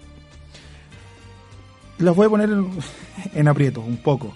Las 1.99 2.17
voy 2.17 2.27
a 2.27 2.31
poner 2.31 2.51
en, 3.35 3.49
aprieto 3.49 3.81
un 3.81 3.97
poco. 3.97 4.35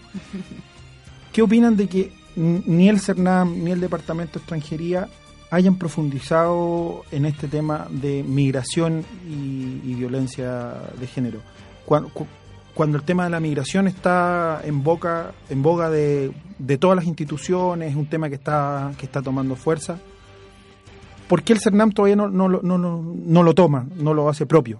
¿Qué 1.32 1.42
opinan 1.42 1.76
de 1.76 1.88
que 1.88 2.12
ni 2.36 2.88
el 2.88 3.00
CERNAM 3.00 3.64
ni 3.64 3.72
el 3.72 3.80
Departamento 3.80 4.34
de 4.34 4.38
Extranjería 4.38 5.08
hayan 5.50 5.76
profundizado 5.76 7.02
en 7.10 7.24
este 7.24 7.48
tema 7.48 7.88
de 7.90 8.22
migración 8.22 9.04
y, 9.26 9.94
violencia 9.94 10.74
de 10.98 11.06
género? 11.08 11.40
Cuando, 12.78 12.96
el 12.96 13.02
tema 13.02 13.24
de 13.24 13.30
la 13.30 13.40
migración 13.40 13.88
está 13.88 14.60
en 14.62 14.84
boca 14.84 15.32
en 15.50 15.64
boga 15.64 15.90
de, 15.90 16.30
todas 16.78 16.94
las 16.94 17.06
instituciones, 17.06 17.90
es 17.90 17.96
un 17.96 18.08
tema 18.08 18.28
que 18.28 18.36
está 18.36 18.92
que 18.96 19.04
está 19.04 19.20
tomando 19.20 19.56
fuerza. 19.56 19.98
¿Por 21.28 21.42
qué 21.42 21.54
el 21.54 21.58
CERNAM 21.58 21.90
todavía 21.90 22.14
no, 22.14 22.28
no, 22.28 22.48
no, 22.48 22.78
no, 22.78 23.42
lo 23.42 23.52
toma, 23.52 23.84
no 23.96 24.14
lo 24.14 24.28
hace 24.28 24.46
propio? 24.46 24.78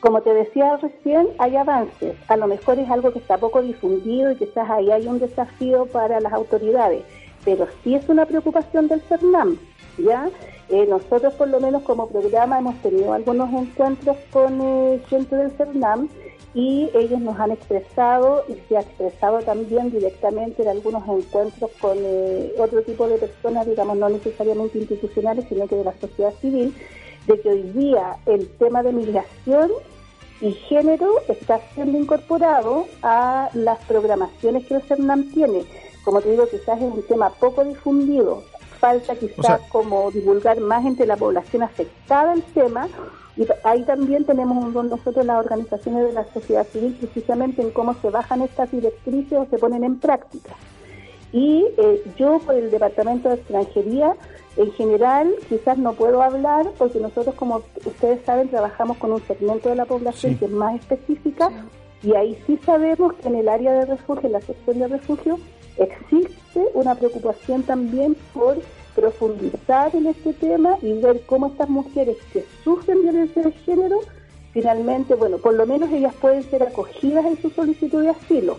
Como 0.00 0.20
te 0.22 0.34
decía 0.34 0.76
recién, 0.78 1.28
hay 1.38 1.54
avances. 1.54 2.16
A 2.26 2.36
lo 2.36 2.48
mejor 2.48 2.76
es 2.80 2.90
algo 2.90 3.12
que 3.12 3.20
está 3.20 3.38
poco 3.38 3.62
difundido 3.62 4.32
y 4.32 4.36
quizás 4.36 4.68
ahí 4.68 4.90
hay 4.90 5.06
un 5.06 5.20
desafío 5.20 5.86
para 5.86 6.18
las 6.18 6.32
autoridades, 6.32 7.04
pero 7.44 7.68
sí 7.84 7.94
es 7.94 8.08
una 8.08 8.26
preocupación 8.26 8.88
del 8.88 9.00
CERNAM. 9.02 9.58
¿ya? 9.96 10.28
Eh, 10.70 10.86
nosotros, 10.88 11.34
por 11.34 11.46
lo 11.46 11.60
menos 11.60 11.84
como 11.84 12.08
programa, 12.08 12.58
hemos 12.58 12.74
tenido 12.82 13.12
algunos 13.12 13.48
encuentros 13.52 14.16
con 14.32 14.60
eh, 14.60 15.00
gente 15.08 15.36
del 15.36 15.52
CERNAM 15.52 16.08
y 16.54 16.90
ellos 16.94 17.20
nos 17.20 17.38
han 17.38 17.50
expresado 17.52 18.44
y 18.48 18.54
se 18.68 18.76
ha 18.76 18.80
expresado 18.80 19.40
también 19.40 19.90
directamente 19.90 20.62
en 20.62 20.68
algunos 20.68 21.02
encuentros 21.08 21.70
con 21.80 21.96
eh, 21.98 22.52
otro 22.58 22.82
tipo 22.82 23.08
de 23.08 23.16
personas, 23.16 23.66
digamos, 23.66 23.96
no 23.96 24.08
necesariamente 24.10 24.78
institucionales, 24.78 25.46
sino 25.48 25.66
que 25.66 25.76
de 25.76 25.84
la 25.84 25.94
sociedad 25.98 26.34
civil, 26.40 26.74
de 27.26 27.40
que 27.40 27.48
hoy 27.48 27.62
día 27.62 28.16
el 28.26 28.48
tema 28.58 28.82
de 28.82 28.92
migración 28.92 29.70
y 30.42 30.52
género 30.52 31.14
está 31.28 31.60
siendo 31.74 31.96
incorporado 31.96 32.86
a 33.02 33.48
las 33.54 33.78
programaciones 33.86 34.66
que 34.66 34.74
el 34.74 34.82
CERNAM 34.82 35.32
tiene. 35.32 35.64
Como 36.04 36.20
te 36.20 36.32
digo, 36.32 36.48
quizás 36.48 36.78
es 36.82 36.92
un 36.92 37.06
tema 37.06 37.30
poco 37.30 37.64
difundido, 37.64 38.42
falta 38.82 39.14
quizás 39.14 39.60
como 39.68 40.10
divulgar 40.10 40.60
más 40.60 40.84
entre 40.84 41.06
la 41.06 41.16
población 41.16 41.62
afectada 41.62 42.32
el 42.32 42.42
tema. 42.42 42.88
Y 43.36 43.46
ahí 43.62 43.84
también 43.84 44.24
tenemos 44.24 44.56
un 44.74 44.88
nosotros 44.90 45.24
las 45.24 45.38
organizaciones 45.38 46.08
de 46.08 46.12
la 46.12 46.26
sociedad 46.34 46.66
civil 46.66 46.96
precisamente 47.00 47.62
en 47.62 47.70
cómo 47.70 47.94
se 48.02 48.10
bajan 48.10 48.42
estas 48.42 48.72
directrices 48.72 49.38
o 49.38 49.46
se 49.48 49.56
ponen 49.56 49.84
en 49.84 50.00
práctica. 50.00 50.54
Y 51.32 51.64
eh, 51.78 52.02
yo 52.18 52.40
por 52.40 52.56
el 52.56 52.72
Departamento 52.72 53.28
de 53.28 53.36
Extranjería, 53.36 54.16
en 54.56 54.72
general, 54.72 55.32
quizás 55.48 55.78
no 55.78 55.92
puedo 55.92 56.20
hablar 56.20 56.66
porque 56.76 56.98
nosotros, 56.98 57.36
como 57.36 57.62
ustedes 57.86 58.22
saben, 58.26 58.50
trabajamos 58.50 58.98
con 58.98 59.12
un 59.12 59.22
segmento 59.22 59.68
de 59.68 59.76
la 59.76 59.86
población 59.86 60.36
que 60.36 60.46
es 60.46 60.50
más 60.50 60.74
específica. 60.74 61.50
Y 62.02 62.16
ahí 62.16 62.36
sí 62.48 62.58
sabemos 62.66 63.14
que 63.14 63.28
en 63.28 63.36
el 63.36 63.48
área 63.48 63.72
de 63.72 63.86
refugio, 63.86 64.26
en 64.26 64.32
la 64.32 64.40
sección 64.40 64.80
de 64.80 64.88
refugio, 64.88 65.38
existe 65.76 66.60
una 66.74 66.94
preocupación 66.94 67.62
también 67.62 68.16
por 68.34 68.58
profundizar 68.94 69.94
en 69.96 70.06
este 70.06 70.32
tema 70.34 70.76
y 70.82 70.92
ver 70.94 71.22
cómo 71.26 71.48
estas 71.48 71.68
mujeres 71.68 72.16
que 72.32 72.44
sufren 72.62 73.02
violencia 73.02 73.42
de 73.42 73.52
género, 73.52 74.00
finalmente, 74.52 75.14
bueno, 75.14 75.38
por 75.38 75.54
lo 75.54 75.66
menos 75.66 75.90
ellas 75.90 76.14
pueden 76.20 76.42
ser 76.42 76.62
acogidas 76.62 77.24
en 77.24 77.40
su 77.40 77.50
solicitud 77.50 78.02
de 78.02 78.10
asilo. 78.10 78.58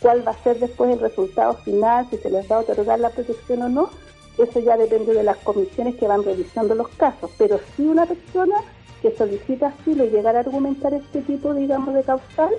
¿Cuál 0.00 0.26
va 0.26 0.32
a 0.32 0.42
ser 0.42 0.58
después 0.58 0.92
el 0.92 1.00
resultado 1.00 1.54
final, 1.54 2.06
si 2.10 2.16
se 2.16 2.30
les 2.30 2.50
va 2.50 2.56
a 2.56 2.60
otorgar 2.60 2.98
la 2.98 3.10
protección 3.10 3.62
o 3.62 3.68
no? 3.68 3.90
Eso 4.38 4.60
ya 4.60 4.76
depende 4.76 5.14
de 5.14 5.22
las 5.22 5.36
comisiones 5.38 5.94
que 5.96 6.08
van 6.08 6.24
revisando 6.24 6.74
los 6.74 6.88
casos. 6.88 7.30
Pero 7.38 7.60
si 7.76 7.82
una 7.82 8.06
persona 8.06 8.56
que 9.00 9.14
solicita 9.16 9.68
asilo 9.68 10.04
y 10.04 10.10
llegar 10.10 10.36
a 10.36 10.40
argumentar 10.40 10.94
este 10.94 11.20
tipo, 11.22 11.54
digamos, 11.54 11.94
de 11.94 12.02
causal, 12.02 12.52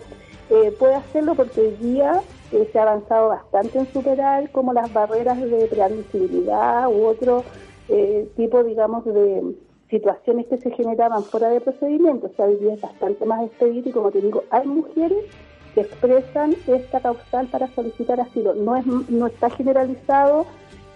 eh, 0.49 0.73
puede 0.77 0.95
hacerlo 0.95 1.35
porque 1.35 1.61
hoy 1.61 1.75
día 1.81 2.21
se 2.71 2.79
ha 2.79 2.83
avanzado 2.83 3.29
bastante 3.29 3.79
en 3.79 3.87
superar 3.91 4.49
como 4.51 4.73
las 4.73 4.91
barreras 4.93 5.39
de 5.39 5.67
preadmisibilidad 5.67 6.87
u 6.89 7.05
otro 7.05 7.43
eh, 7.89 8.29
tipo, 8.35 8.63
digamos, 8.63 9.05
de 9.05 9.55
situaciones 9.89 10.47
que 10.47 10.57
se 10.57 10.71
generaban 10.71 11.23
fuera 11.23 11.49
de 11.49 11.61
procedimiento. 11.61 12.27
O 12.27 12.35
sea, 12.35 12.45
hoy 12.45 12.55
día 12.55 12.73
es 12.73 12.81
bastante 12.81 13.25
más 13.25 13.43
expedito 13.43 13.89
y 13.89 13.91
como 13.91 14.11
te 14.11 14.21
digo, 14.21 14.43
hay 14.49 14.67
mujeres 14.67 15.25
que 15.73 15.81
expresan 15.81 16.55
esta 16.67 16.99
causal 16.99 17.47
para 17.47 17.67
solicitar 17.73 18.19
asilo. 18.19 18.53
No, 18.55 18.75
es, 18.75 18.85
no 18.85 19.27
está 19.27 19.49
generalizado, 19.49 20.45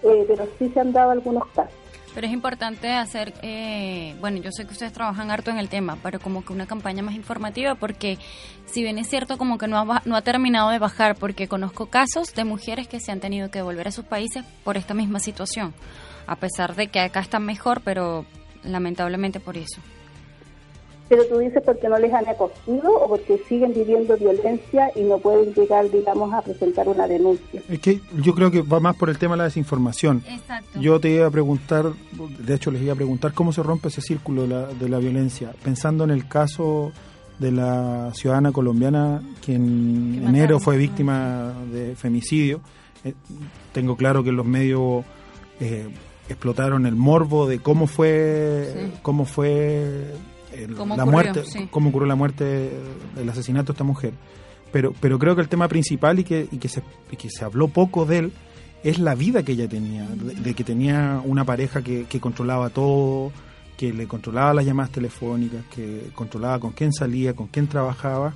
eh, 0.03 0.25
pero 0.27 0.45
sí 0.57 0.69
se 0.69 0.79
han 0.79 0.93
dado 0.93 1.11
algunos 1.11 1.45
casos. 1.47 1.86
Pero 2.13 2.27
es 2.27 2.33
importante 2.33 2.93
hacer, 2.93 3.33
eh, 3.41 4.15
bueno, 4.19 4.37
yo 4.37 4.51
sé 4.51 4.65
que 4.65 4.71
ustedes 4.71 4.93
trabajan 4.93 5.29
harto 5.29 5.51
en 5.51 5.59
el 5.59 5.69
tema, 5.69 5.97
pero 6.01 6.19
como 6.19 6.43
que 6.43 6.53
una 6.53 6.65
campaña 6.65 7.03
más 7.03 7.15
informativa, 7.15 7.75
porque 7.75 8.17
si 8.65 8.81
bien 8.81 8.97
es 8.97 9.07
cierto 9.07 9.37
como 9.37 9.57
que 9.57 9.67
no 9.67 9.77
ha, 9.77 10.01
no 10.05 10.15
ha 10.15 10.21
terminado 10.21 10.69
de 10.69 10.79
bajar, 10.79 11.15
porque 11.15 11.47
conozco 11.47 11.87
casos 11.87 12.33
de 12.33 12.43
mujeres 12.43 12.87
que 12.87 12.99
se 12.99 13.11
han 13.11 13.19
tenido 13.19 13.51
que 13.51 13.61
volver 13.61 13.87
a 13.87 13.91
sus 13.91 14.05
países 14.05 14.43
por 14.63 14.77
esta 14.77 14.93
misma 14.93 15.19
situación, 15.19 15.73
a 16.25 16.35
pesar 16.37 16.75
de 16.75 16.87
que 16.87 17.01
acá 17.01 17.19
están 17.19 17.45
mejor, 17.45 17.81
pero 17.81 18.25
lamentablemente 18.63 19.39
por 19.39 19.57
eso. 19.57 19.81
Pero 21.09 21.25
tú 21.25 21.37
dices 21.37 21.63
porque 21.65 21.87
no 21.87 21.97
les 21.97 22.13
han 22.13 22.27
acogido 22.27 22.91
o 22.91 23.07
porque 23.07 23.41
siguen 23.47 23.73
viviendo 23.73 24.17
violencia 24.17 24.91
y 24.95 25.03
no 25.03 25.17
pueden 25.19 25.53
llegar, 25.53 25.89
digamos, 25.89 26.33
a 26.33 26.41
presentar 26.41 26.87
una 26.87 27.07
denuncia. 27.07 27.61
Es 27.69 27.79
que 27.79 28.01
yo 28.21 28.35
creo 28.35 28.51
que 28.51 28.61
va 28.61 28.79
más 28.79 28.95
por 28.95 29.09
el 29.09 29.17
tema 29.17 29.35
de 29.35 29.39
la 29.39 29.43
desinformación. 29.45 30.23
Exacto. 30.27 30.79
Yo 30.79 30.99
te 30.99 31.09
iba 31.09 31.27
a 31.27 31.31
preguntar, 31.31 31.85
de 32.39 32.53
hecho 32.53 32.71
les 32.71 32.81
iba 32.81 32.93
a 32.93 32.97
preguntar 32.97 33.33
cómo 33.33 33.53
se 33.53 33.63
rompe 33.63 33.87
ese 33.87 34.01
círculo 34.01 34.43
de 34.43 34.47
la, 34.49 34.67
de 34.67 34.89
la 34.89 34.97
violencia, 34.99 35.53
pensando 35.63 36.03
en 36.03 36.11
el 36.11 36.27
caso 36.27 36.91
de 37.39 37.51
la 37.51 38.11
ciudadana 38.13 38.51
colombiana 38.51 39.21
que 39.45 39.53
en 39.53 40.23
enero 40.25 40.59
fue 40.59 40.77
víctima 40.77 41.53
de 41.71 41.95
femicidio. 41.95 42.61
Eh, 43.03 43.13
tengo 43.73 43.95
claro 43.95 44.23
que 44.23 44.31
los 44.31 44.45
medios 44.45 45.05
eh, 45.59 45.87
explotaron 46.29 46.85
el 46.85 46.95
morbo 46.95 47.47
de 47.47 47.59
cómo 47.59 47.87
fue, 47.87 48.91
cómo 49.01 49.25
fue 49.25 50.13
la 50.65 51.05
muerte, 51.05 51.43
cómo 51.69 51.89
ocurrió 51.89 52.07
la 52.07 52.15
muerte, 52.15 52.71
el 53.17 53.29
asesinato 53.29 53.67
de 53.67 53.75
esta 53.75 53.83
mujer. 53.83 54.13
Pero, 54.71 54.93
pero 54.99 55.17
creo 55.17 55.35
que 55.35 55.41
el 55.41 55.49
tema 55.49 55.67
principal 55.67 56.19
y 56.19 56.23
que, 56.23 56.47
y 56.51 56.57
que, 56.57 56.67
se, 56.67 56.81
que 57.17 57.29
se 57.29 57.45
habló 57.45 57.67
poco 57.67 58.05
de 58.05 58.17
él 58.19 58.33
es 58.83 58.99
la 58.99 59.15
vida 59.15 59.43
que 59.43 59.53
ella 59.53 59.67
tenía, 59.67 60.07
de, 60.07 60.53
que 60.53 60.63
tenía 60.63 61.21
una 61.23 61.43
pareja 61.43 61.81
que, 61.81 62.05
controlaba 62.19 62.69
todo, 62.69 63.31
que 63.75 63.91
le 63.93 64.07
controlaba 64.07 64.53
las 64.53 64.65
llamadas 64.65 64.91
telefónicas, 64.91 65.65
que 65.73 66.09
controlaba 66.13 66.59
con 66.59 66.71
quién 66.71 66.93
salía, 66.93 67.35
con 67.35 67.47
quién 67.47 67.67
trabajaba, 67.67 68.33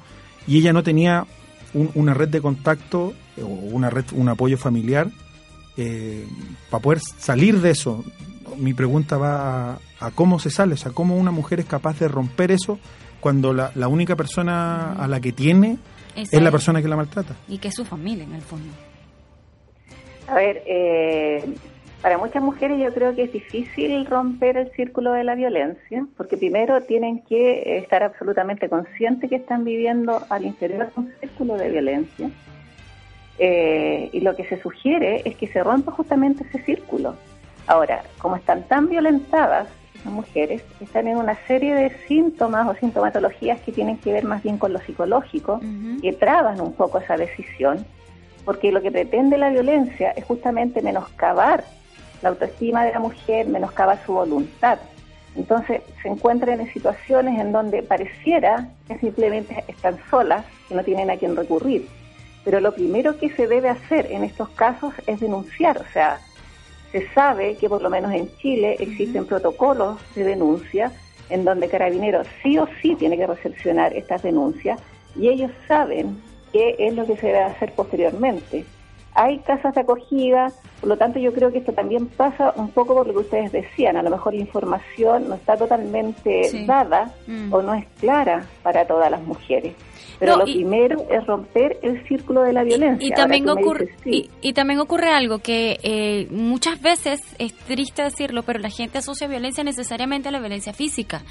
y 0.48 0.58
ella 0.58 0.74
no 0.74 0.84
tenía 0.84 1.26
una 1.74 2.14
red 2.14 2.30
de 2.30 2.42
contacto 2.42 3.14
o 3.42 3.46
una 3.46 3.90
red, 3.90 4.06
un 4.14 4.28
apoyo 4.28 4.58
familiar 4.58 5.10
eh, 5.78 6.28
para 6.70 6.82
poder 6.82 7.00
salir 7.00 7.62
de 7.62 7.72
eso. 7.72 8.04
Mi 8.58 8.74
pregunta 8.74 9.18
va 9.18 9.80
a, 10.00 10.12
cómo 10.16 10.40
se 10.40 10.50
sale, 10.50 10.74
o 10.74 10.78
sea, 10.78 10.92
cómo 10.92 11.16
una 11.16 11.32
mujer 11.32 11.60
es 11.60 11.66
capaz 11.66 12.00
de 12.00 12.08
romper 12.08 12.52
eso 12.52 12.80
cuando 13.20 13.54
la, 13.54 13.72
la 13.76 13.88
única 13.88 14.16
persona 14.16 14.94
a 14.94 15.08
la 15.08 15.20
que 15.20 15.32
tiene 15.32 15.78
es 16.16 16.42
la 16.42 16.52
persona 16.52 16.82
que 16.82 16.88
la 16.88 16.96
maltrata. 16.96 17.36
Y 17.48 17.58
que 17.58 17.70
es 17.70 17.76
su 17.76 17.86
familia, 17.86 18.24
en 18.24 18.34
el 18.34 18.42
fondo. 18.42 18.74
A 20.28 20.36
ver, 20.36 20.64
eh, 20.66 21.44
para 22.02 22.18
muchas 22.18 22.42
mujeres 22.42 22.80
yo 22.80 22.94
creo 22.94 23.16
que 23.16 23.24
es 23.24 23.32
difícil 23.32 24.06
romper 24.06 24.58
el 24.58 24.72
círculo 24.72 25.12
de 25.12 25.24
la 25.24 25.36
violencia, 25.36 26.06
porque 26.18 26.38
primero 26.38 26.82
tienen 26.82 27.22
que 27.24 27.78
estar 27.78 28.04
absolutamente 28.04 28.70
conscientes 28.70 29.30
que 29.30 29.36
están 29.36 29.64
viviendo 29.64 30.24
al 30.30 30.46
interior 30.46 30.92
de 30.94 31.02
un 31.02 31.14
círculo 31.20 31.56
de 31.58 31.70
violencia. 31.70 32.30
Eh, 33.40 34.10
y 34.12 34.20
lo 34.20 34.36
que 34.36 34.46
se 34.46 34.62
sugiere 34.62 35.22
es 35.26 35.36
que 35.36 35.48
se 35.48 35.64
rompa 35.64 35.92
justamente 35.92 36.44
ese 36.44 36.64
círculo. 36.64 37.16
Ahora, 37.68 38.04
como 38.18 38.36
están 38.36 38.64
tan 38.64 38.90
violentadas 38.90 39.68
las 40.04 40.14
mujeres, 40.14 40.64
están 40.80 41.08
en 41.08 41.18
una 41.18 41.36
serie 41.48 41.76
de 41.76 41.92
síntomas 42.08 42.68
o 42.68 42.76
sintomatologías 42.76 43.62
que 43.62 43.72
tienen 43.72 43.98
que 43.98 44.12
ver 44.14 44.24
más 44.24 44.42
bien 44.42 44.58
con 44.58 44.74
lo 44.74 44.80
psicológico, 44.80 45.60
que 46.02 46.14
traban 46.14 46.60
un 46.60 46.74
poco 46.74 46.98
esa 46.98 47.18
decisión, 47.18 47.86
porque 48.44 48.72
lo 48.72 48.82
que 48.82 48.92
pretende 48.92 49.38
la 49.38 49.50
violencia 49.50 50.12
es 50.12 50.26
justamente 50.26 50.82
menoscabar 50.82 51.64
la 52.22 52.30
autoestima 52.30 52.84
de 52.86 52.94
la 52.94 53.00
mujer, 53.00 53.48
menoscaba 53.48 54.04
su 54.06 54.14
voluntad. 54.14 54.80
Entonces 55.36 55.82
se 56.02 56.10
encuentran 56.10 56.60
en 56.60 56.74
situaciones 56.74 57.40
en 57.40 57.52
donde 57.52 57.84
pareciera 57.84 58.70
que 58.88 58.98
simplemente 58.98 59.64
están 59.68 59.98
solas, 60.10 60.46
que 60.68 60.76
no 60.76 60.84
tienen 60.84 61.10
a 61.10 61.18
quien 61.18 61.36
recurrir. 61.36 61.88
Pero 62.44 62.60
lo 62.60 62.74
primero 62.74 63.18
que 63.18 63.30
se 63.30 63.48
debe 63.48 63.70
hacer 63.70 64.12
en 64.12 64.24
estos 64.24 64.50
casos 64.50 64.94
es 65.08 65.20
denunciar. 65.20 65.78
O 65.78 65.86
sea, 65.94 66.20
se 66.92 67.08
sabe 67.14 67.56
que 67.56 67.70
por 67.70 67.82
lo 67.82 67.90
menos 67.90 68.12
en 68.14 68.30
Chile 68.38 68.76
existen 68.80 69.26
protocolos 69.26 70.00
de 70.16 70.24
denuncia 70.24 70.92
en 71.30 71.46
donde 71.46 71.70
Carabineros 71.70 72.28
sí 72.44 72.58
o 72.58 72.68
sí 72.82 72.96
tiene 72.96 73.18
que 73.18 73.28
recepcionar 73.28 73.96
estas 73.96 74.24
denuncias 74.24 74.80
y 75.16 75.30
ellos 75.30 75.52
saben 75.68 76.18
qué 76.52 76.76
es 76.78 76.94
lo 76.94 77.06
que 77.06 77.16
se 77.16 77.28
debe 77.28 77.40
hacer 77.40 77.74
posteriormente 77.74 78.66
hay 79.14 79.40
casas 79.40 79.76
de 79.76 79.82
acogida, 79.82 80.52
por 80.80 80.90
lo 80.90 80.98
tanto 80.98 81.20
yo 81.20 81.34
creo 81.34 81.52
que 81.52 81.60
esto 81.60 81.74
también 81.74 82.08
pasa 82.08 82.54
un 82.56 82.70
poco 82.70 82.96
por 82.96 83.08
lo 83.08 83.14
que 83.14 83.20
ustedes 83.20 83.52
decían, 83.52 83.98
a 83.98 84.04
lo 84.04 84.10
mejor 84.10 84.34
la 84.34 84.42
información 84.42 85.28
no 85.28 85.36
está 85.36 85.58
totalmente 85.58 86.50
dada 86.66 87.14
mm. 87.28 87.54
o 87.54 87.62
no 87.62 87.74
es 87.74 87.86
clara 88.00 88.46
para 88.64 88.86
todas 88.86 89.12
las 89.12 89.22
mujeres. 89.24 89.74
Pero 90.20 90.38
lo 90.38 90.44
primero 90.44 91.04
es 91.10 91.26
romper 91.26 91.80
el 91.82 92.08
círculo 92.08 92.44
de 92.44 92.54
la 92.54 92.64
violencia. 92.64 93.08
Y, 93.08 93.10
también, 93.10 93.50
ocurre, 93.50 93.90
y, 94.06 94.54
también 94.54 94.80
ocurre 94.80 95.10
algo 95.10 95.40
que 95.40 95.80
eh, 95.82 96.28
muchas 96.30 96.80
veces 96.80 97.20
es 97.40 97.56
triste 97.56 98.04
decirlo, 98.04 98.44
pero 98.44 98.60
la 98.60 98.70
gente 98.70 99.00
asocia 99.00 99.28
violencia 99.28 99.64
necesariamente 99.64 100.30
a 100.30 100.32
la 100.32 100.40
violencia 100.40 100.74
física. 100.74 101.24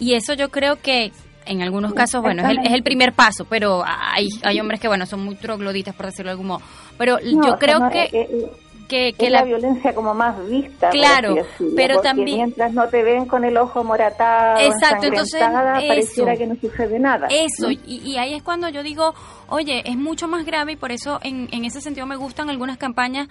Y 0.00 0.14
eso 0.14 0.34
yo 0.34 0.48
creo 0.50 0.74
que 0.74 1.12
en 1.46 1.62
algunos 1.62 1.92
casos, 1.94 2.22
bueno, 2.22 2.42
es 2.48 2.72
el, 2.72 2.82
primer 2.82 3.12
paso, 3.12 3.44
pero 3.44 3.82
hay, 3.84 4.28
hay 4.42 4.60
hombres 4.60 4.80
que, 4.80 4.88
bueno, 4.88 5.06
son 5.06 5.24
muy 5.24 5.34
trogloditas, 5.34 5.94
por 5.94 6.06
decirlo 6.06 6.30
de 6.30 6.32
algún 6.32 6.46
modo. 6.48 6.62
Pero 6.98 7.18
yo 7.20 7.58
creo 7.58 7.88
que... 7.90 8.04
Eh, 8.04 8.10
eh, 8.12 8.52
que, 8.88 9.14
que 9.14 9.30
la, 9.30 9.42
violencia 9.42 9.94
como 9.94 10.12
más 10.12 10.36
vista. 10.48 10.90
Claro, 10.90 11.36
pero 11.74 12.02
también 12.02 12.36
mientras 12.36 12.74
no 12.74 12.86
te 12.88 13.02
ven 13.02 13.24
con 13.24 13.42
el 13.42 13.56
ojo 13.56 13.82
moratado, 13.82 14.60
exacto, 14.60 15.06
entonces 15.06 15.40
pareciera 15.40 16.36
que 16.36 16.46
no 16.46 16.56
sucede 16.56 16.98
nada. 16.98 17.26
Eso, 17.30 17.70
y, 17.70 17.80
y, 17.86 18.18
ahí 18.18 18.34
es 18.34 18.42
cuando 18.42 18.68
yo 18.68 18.82
digo, 18.82 19.14
oye, 19.48 19.82
es 19.86 19.96
mucho 19.96 20.28
más 20.28 20.44
grave 20.44 20.72
y 20.72 20.76
por 20.76 20.92
eso 20.92 21.20
en, 21.22 21.48
en 21.52 21.64
ese 21.64 21.80
sentido 21.80 22.06
me 22.06 22.16
gustan 22.16 22.50
algunas 22.50 22.76
campañas 22.76 23.28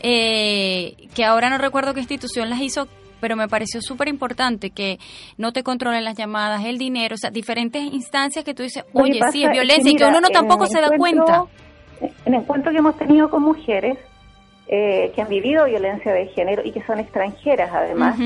eh, 0.00 0.96
que 1.14 1.26
ahora 1.26 1.50
no 1.50 1.58
recuerdo 1.58 1.92
qué 1.92 2.00
institución 2.00 2.48
las 2.48 2.62
hizo 2.62 2.88
pero 3.22 3.36
me 3.36 3.46
pareció 3.46 3.80
súper 3.80 4.08
importante 4.08 4.70
que 4.70 4.98
no 5.38 5.52
te 5.52 5.62
controlen 5.62 6.04
las 6.04 6.16
llamadas, 6.16 6.64
el 6.64 6.76
dinero, 6.76 7.14
o 7.14 7.16
sea, 7.16 7.30
diferentes 7.30 7.80
instancias 7.80 8.44
que 8.44 8.52
tú 8.52 8.64
dices, 8.64 8.84
oye, 8.92 9.20
sí, 9.30 9.44
es 9.44 9.50
violencia 9.52 9.92
y 9.92 9.94
que 9.94 10.04
uno 10.04 10.20
no 10.20 10.28
tampoco 10.28 10.66
se 10.66 10.80
da 10.80 10.90
cuenta. 10.98 11.44
En 12.00 12.34
el 12.34 12.40
encuentro 12.40 12.72
que 12.72 12.78
hemos 12.78 12.98
tenido 12.98 13.30
con 13.30 13.44
mujeres 13.44 13.96
eh, 14.66 15.12
que 15.14 15.22
han 15.22 15.28
vivido 15.28 15.66
violencia 15.66 16.12
de 16.12 16.26
género 16.26 16.62
y 16.64 16.72
que 16.72 16.82
son 16.82 16.98
extranjeras 16.98 17.70
además, 17.72 18.16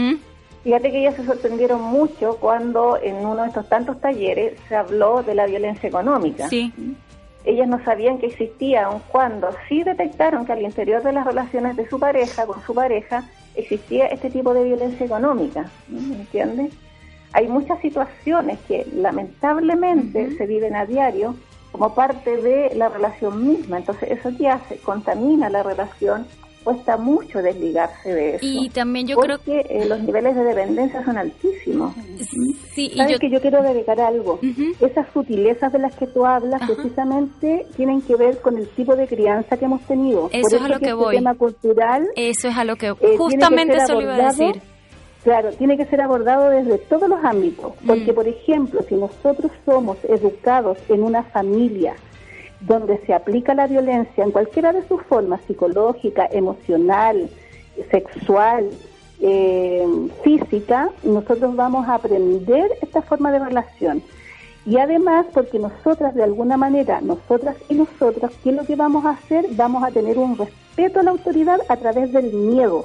fíjate 0.64 0.90
que 0.90 1.00
ellas 1.00 1.14
se 1.16 1.26
sorprendieron 1.26 1.82
mucho 1.82 2.38
cuando 2.40 2.98
en 3.02 3.16
uno 3.16 3.42
de 3.42 3.48
estos 3.48 3.68
tantos 3.68 4.00
talleres 4.00 4.58
se 4.66 4.76
habló 4.76 5.22
de 5.22 5.34
la 5.34 5.44
violencia 5.46 5.90
económica. 5.90 6.48
Sí 6.48 6.72
ellas 7.46 7.68
no 7.68 7.82
sabían 7.84 8.18
que 8.18 8.26
existía, 8.26 8.86
aun 8.86 9.00
cuando 9.08 9.48
sí 9.68 9.82
detectaron 9.82 10.44
que 10.44 10.52
al 10.52 10.62
interior 10.62 11.02
de 11.02 11.12
las 11.12 11.24
relaciones 11.24 11.76
de 11.76 11.88
su 11.88 11.98
pareja, 11.98 12.44
con 12.44 12.60
su 12.62 12.74
pareja, 12.74 13.24
existía 13.54 14.06
este 14.06 14.30
tipo 14.30 14.52
de 14.52 14.64
violencia 14.64 15.06
económica, 15.06 15.70
¿me 15.88 16.16
entiendes? 16.16 16.74
Hay 17.32 17.48
muchas 17.48 17.80
situaciones 17.80 18.58
que 18.66 18.86
lamentablemente 18.94 20.36
se 20.36 20.46
viven 20.46 20.74
a 20.74 20.86
diario 20.86 21.36
como 21.72 21.94
parte 21.94 22.36
de 22.36 22.74
la 22.74 22.88
relación 22.88 23.46
misma, 23.46 23.78
entonces 23.78 24.10
eso 24.10 24.36
que 24.36 24.48
hace, 24.48 24.78
contamina 24.78 25.48
la 25.48 25.62
relación 25.62 26.26
cuesta 26.66 26.96
mucho 26.96 27.40
desligarse 27.40 28.12
de 28.12 28.34
eso. 28.34 28.44
Y 28.44 28.68
también 28.70 29.06
yo 29.06 29.14
porque, 29.14 29.38
creo 29.38 29.62
que 29.62 29.82
eh, 29.82 29.86
los 29.86 30.00
niveles 30.00 30.34
de 30.34 30.42
dependencia 30.42 31.04
son 31.04 31.16
altísimos. 31.16 31.94
Sí, 32.74 32.92
¿Sabes 32.96 33.12
yo... 33.12 33.18
que 33.20 33.30
yo 33.30 33.40
quiero 33.40 33.60
agregar 33.60 34.00
algo? 34.00 34.40
Esas 34.80 35.06
sutilezas 35.14 35.72
de 35.72 35.78
las 35.78 35.94
que 35.94 36.08
tú 36.08 36.26
hablas 36.26 36.60
precisamente 36.68 37.66
tienen 37.76 38.02
que 38.02 38.16
ver 38.16 38.40
con 38.40 38.58
el 38.58 38.68
tipo 38.70 38.96
de 38.96 39.06
crianza 39.06 39.56
que 39.56 39.64
hemos 39.64 39.80
tenido. 39.82 40.28
Eso, 40.32 40.56
es 40.56 40.62
a 40.62 40.66
lo 40.68 40.80
que, 40.80 40.86
este 40.86 40.92
voy. 40.94 41.14
tema 41.14 41.34
cultural. 41.36 42.04
Eso 42.16 42.48
es 42.48 42.56
a 42.56 42.64
lo 42.64 42.74
que 42.74 42.88
eh, 42.88 43.16
justamente 43.16 43.76
eso 43.76 43.94
lo 43.94 44.02
iba 44.02 44.16
a 44.16 44.32
decir. 44.32 44.60
Claro, 45.22 45.50
tiene 45.52 45.76
que 45.76 45.84
ser 45.86 46.00
abordado 46.00 46.50
desde 46.50 46.78
todos 46.78 47.08
los 47.08 47.24
ámbitos, 47.24 47.74
porque 47.86 48.10
mm. 48.10 48.14
por 48.14 48.26
ejemplo, 48.26 48.80
si 48.88 48.96
nosotros 48.96 49.52
somos 49.64 49.98
educados 50.04 50.78
en 50.88 51.04
una 51.04 51.22
familia 51.22 51.94
donde 52.60 52.98
se 53.06 53.14
aplica 53.14 53.54
la 53.54 53.66
violencia 53.66 54.24
en 54.24 54.30
cualquiera 54.30 54.72
de 54.72 54.86
sus 54.86 55.02
formas, 55.02 55.40
psicológica, 55.46 56.26
emocional, 56.30 57.28
sexual, 57.90 58.70
eh, 59.20 59.86
física, 60.22 60.90
nosotros 61.02 61.54
vamos 61.56 61.88
a 61.88 61.94
aprender 61.94 62.70
esta 62.82 63.02
forma 63.02 63.32
de 63.32 63.38
relación. 63.38 64.02
Y 64.64 64.78
además, 64.78 65.26
porque 65.32 65.58
nosotras 65.58 66.14
de 66.14 66.24
alguna 66.24 66.56
manera, 66.56 67.00
nosotras 67.00 67.56
y 67.68 67.74
nosotras, 67.74 68.32
¿qué 68.42 68.50
es 68.50 68.56
lo 68.56 68.64
que 68.64 68.74
vamos 68.74 69.04
a 69.04 69.10
hacer? 69.10 69.46
Vamos 69.52 69.84
a 69.84 69.92
tener 69.92 70.18
un 70.18 70.36
respeto 70.36 71.00
a 71.00 71.02
la 71.04 71.12
autoridad 71.12 71.60
a 71.68 71.76
través 71.76 72.12
del 72.12 72.32
miedo. 72.32 72.84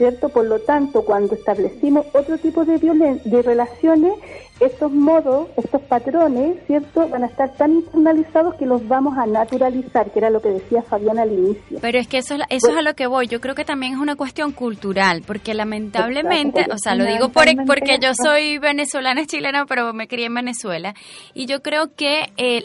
¿cierto? 0.00 0.30
Por 0.30 0.46
lo 0.46 0.60
tanto, 0.60 1.02
cuando 1.02 1.34
establecimos 1.34 2.06
otro 2.14 2.38
tipo 2.38 2.64
de, 2.64 2.78
de 3.22 3.42
relaciones, 3.42 4.14
estos 4.60 4.92
modos, 4.92 5.48
estos 5.56 5.80
patrones, 5.82 6.58
¿cierto? 6.66 7.08
Van 7.08 7.24
a 7.24 7.26
estar 7.26 7.50
tan 7.56 7.72
internalizados 7.72 8.54
que 8.56 8.66
los 8.66 8.86
vamos 8.86 9.16
a 9.16 9.26
naturalizar, 9.26 10.10
que 10.10 10.18
era 10.18 10.30
lo 10.30 10.40
que 10.40 10.50
decía 10.50 10.82
Fabiana 10.82 11.22
al 11.22 11.32
inicio. 11.32 11.78
Pero 11.80 11.98
es 11.98 12.06
que 12.06 12.18
eso, 12.18 12.36
eso 12.48 12.70
es 12.70 12.76
a 12.76 12.82
lo 12.82 12.94
que 12.94 13.06
voy. 13.06 13.26
Yo 13.26 13.40
creo 13.40 13.54
que 13.54 13.64
también 13.64 13.94
es 13.94 13.98
una 13.98 14.16
cuestión 14.16 14.52
cultural, 14.52 15.22
porque 15.26 15.54
lamentablemente, 15.54 16.66
o 16.72 16.78
sea, 16.78 16.94
lo 16.94 17.04
digo 17.04 17.30
por, 17.30 17.46
porque 17.66 17.98
yo 18.00 18.10
soy 18.14 18.58
venezolana, 18.58 19.26
chilena, 19.26 19.64
pero 19.66 19.92
me 19.92 20.08
crié 20.08 20.26
en 20.26 20.34
Venezuela. 20.34 20.94
Y 21.34 21.46
yo 21.46 21.62
creo 21.62 21.94
que, 21.94 22.32
eh, 22.36 22.62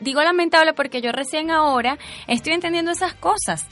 digo 0.00 0.22
lamentable 0.22 0.74
porque 0.74 1.00
yo 1.00 1.12
recién 1.12 1.50
ahora 1.50 1.98
estoy 2.26 2.52
entendiendo 2.52 2.90
esas 2.90 3.14
cosas. 3.14 3.66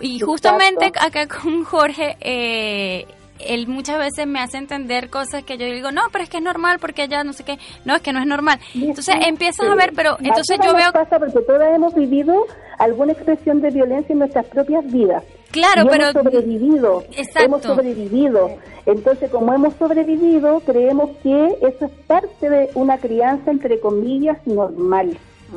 Y 0.00 0.20
justamente 0.20 0.92
acá 1.00 1.26
con 1.26 1.64
Jorge, 1.64 2.16
eh, 2.20 3.06
él 3.38 3.68
muchas 3.68 3.98
veces 3.98 4.26
me 4.26 4.40
hace 4.40 4.58
entender 4.58 5.10
cosas 5.10 5.44
que 5.44 5.58
yo 5.58 5.66
digo, 5.66 5.90
no, 5.92 6.02
pero 6.12 6.24
es 6.24 6.30
que 6.30 6.38
es 6.38 6.42
normal 6.42 6.78
porque 6.80 7.04
ella 7.04 7.24
no 7.24 7.32
sé 7.32 7.44
qué, 7.44 7.58
no, 7.84 7.94
es 7.96 8.02
que 8.02 8.12
no 8.12 8.20
es 8.20 8.26
normal. 8.26 8.58
Entonces 8.74 9.14
empiezas 9.26 9.66
a 9.66 9.74
ver, 9.74 9.92
pero 9.94 10.16
entonces 10.20 10.58
yo 10.64 10.74
veo... 10.74 10.92
pasa 10.92 11.18
porque 11.18 11.40
todas 11.40 11.74
hemos 11.74 11.94
vivido 11.94 12.46
alguna 12.78 13.12
expresión 13.12 13.60
de 13.60 13.70
violencia 13.70 14.12
en 14.12 14.18
nuestras 14.20 14.46
propias 14.46 14.84
vidas. 14.90 15.24
Claro, 15.50 15.88
pero... 15.90 16.08
Hemos 16.08 16.24
sobrevivido, 16.24 17.04
Exacto. 17.12 17.44
hemos 17.44 17.62
sobrevivido. 17.62 18.50
Entonces, 18.84 19.30
como 19.30 19.52
hemos 19.52 19.74
sobrevivido, 19.74 20.60
creemos 20.60 21.10
que 21.22 21.58
eso 21.62 21.86
es 21.86 21.92
parte 22.06 22.48
de 22.48 22.70
una 22.74 22.98
crianza, 22.98 23.50
entre 23.50 23.80
comillas, 23.80 24.38
normal. 24.46 25.16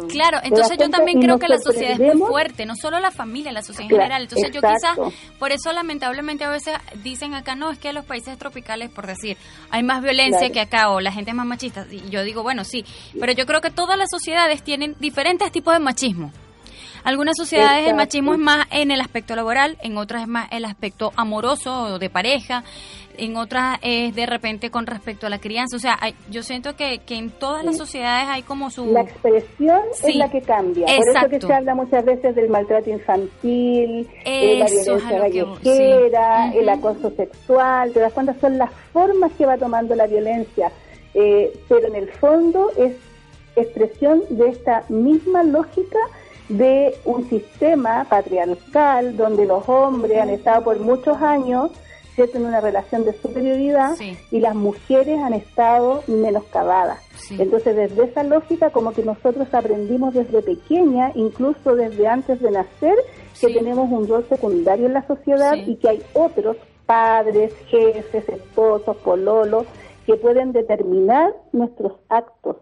Claro, 0.09 0.39
entonces 0.43 0.77
yo 0.77 0.89
también 0.89 1.19
creo 1.19 1.39
que 1.39 1.47
la 1.47 1.57
sociedad 1.57 1.99
es 1.99 2.15
muy 2.15 2.27
fuerte, 2.27 2.65
no 2.65 2.75
solo 2.75 2.99
la 2.99 3.11
familia, 3.11 3.51
la 3.51 3.61
sociedad 3.61 3.91
en 3.91 3.97
general. 3.97 4.23
Entonces 4.23 4.51
yo 4.51 4.61
quizás, 4.61 4.97
por 5.39 5.51
eso 5.51 5.71
lamentablemente 5.73 6.43
a 6.43 6.49
veces 6.49 6.75
dicen 7.03 7.33
acá, 7.33 7.55
no, 7.55 7.71
es 7.71 7.79
que 7.79 7.89
en 7.89 7.95
los 7.95 8.05
países 8.05 8.37
tropicales, 8.37 8.89
por 8.89 9.07
decir, 9.07 9.37
hay 9.69 9.83
más 9.83 10.01
violencia 10.01 10.49
que 10.51 10.59
acá 10.59 10.89
o 10.89 10.99
la 10.99 11.11
gente 11.11 11.31
es 11.31 11.35
más 11.35 11.45
machista. 11.45 11.85
Y 11.89 12.09
yo 12.09 12.23
digo, 12.23 12.43
bueno, 12.43 12.63
sí, 12.63 12.85
pero 13.19 13.33
yo 13.33 13.45
creo 13.45 13.61
que 13.61 13.71
todas 13.71 13.97
las 13.97 14.09
sociedades 14.09 14.63
tienen 14.63 14.95
diferentes 14.99 15.51
tipos 15.51 15.73
de 15.73 15.79
machismo. 15.79 16.31
Algunas 17.03 17.35
sociedades 17.37 17.87
el 17.87 17.95
machismo 17.95 18.33
es 18.33 18.39
más 18.39 18.67
en 18.71 18.91
el 18.91 19.01
aspecto 19.01 19.35
laboral, 19.35 19.77
en 19.81 19.97
otras 19.97 20.23
es 20.23 20.27
más 20.27 20.47
el 20.51 20.65
aspecto 20.65 21.11
amoroso 21.15 21.83
o 21.83 21.99
de 21.99 22.09
pareja, 22.09 22.63
en 23.17 23.35
otras 23.35 23.79
es 23.81 24.15
de 24.15 24.25
repente 24.25 24.69
con 24.69 24.87
respecto 24.87 25.27
a 25.27 25.29
la 25.29 25.39
crianza. 25.39 25.75
O 25.75 25.79
sea, 25.79 25.97
yo 26.29 26.41
siento 26.43 26.75
que, 26.75 26.99
que 27.05 27.15
en 27.15 27.29
todas 27.29 27.63
las 27.63 27.77
sociedades 27.77 28.27
hay 28.29 28.41
como 28.43 28.69
su... 28.69 28.85
La 28.85 29.01
expresión 29.01 29.81
es 30.03 30.15
la 30.15 30.29
que 30.29 30.41
cambia. 30.41 30.85
Por 30.85 31.17
eso 31.17 31.29
que 31.29 31.41
se 31.41 31.53
habla 31.53 31.75
muchas 31.75 32.05
veces 32.05 32.35
del 32.35 32.49
maltrato 32.49 32.89
infantil, 32.89 34.07
eh, 34.25 34.59
la 34.59 34.65
violencia 34.65 35.19
callejera, 35.19 36.53
el 36.53 36.69
acoso 36.69 37.11
sexual. 37.15 37.91
Te 37.91 37.99
das 37.99 38.13
cuenta, 38.13 38.33
son 38.39 38.57
las 38.57 38.71
formas 38.93 39.31
que 39.37 39.45
va 39.45 39.57
tomando 39.57 39.95
la 39.95 40.07
violencia. 40.07 40.71
Eh, 41.13 41.51
pero 41.67 41.87
en 41.87 41.95
el 41.95 42.09
fondo 42.11 42.71
es 42.77 42.93
expresión 43.55 44.23
de 44.29 44.49
esta 44.49 44.83
misma 44.89 45.43
lógica 45.43 45.97
de 46.49 46.95
un 47.05 47.29
sistema 47.29 48.05
patriarcal 48.09 49.15
donde 49.15 49.45
los 49.45 49.67
hombres 49.69 50.19
han 50.19 50.29
estado 50.29 50.63
por 50.63 50.79
muchos 50.79 51.21
años 51.21 51.71
en 52.25 52.45
una 52.45 52.59
relación 52.59 53.05
de 53.05 53.13
superioridad 53.13 53.95
y 54.31 54.39
las 54.39 54.55
mujeres 54.55 55.19
han 55.19 55.33
estado 55.33 56.03
menoscabadas. 56.07 56.99
Entonces, 57.31 57.75
desde 57.75 58.05
esa 58.05 58.23
lógica, 58.23 58.71
como 58.71 58.91
que 58.91 59.03
nosotros 59.03 59.47
aprendimos 59.53 60.13
desde 60.13 60.41
pequeña, 60.41 61.11
incluso 61.15 61.75
desde 61.75 62.07
antes 62.07 62.41
de 62.41 62.51
nacer, 62.51 62.95
que 63.39 63.53
tenemos 63.53 63.89
un 63.89 64.07
rol 64.07 64.25
secundario 64.27 64.87
en 64.87 64.93
la 64.93 65.07
sociedad 65.07 65.55
y 65.55 65.75
que 65.75 65.89
hay 65.89 66.03
otros 66.13 66.57
padres, 66.85 67.53
jefes, 67.67 68.27
esposos, 68.27 68.97
pololos, 68.97 69.65
que 70.09 70.15
pueden 70.15 70.53
determinar 70.53 71.33
nuestros 71.51 71.93
actos. 72.09 72.57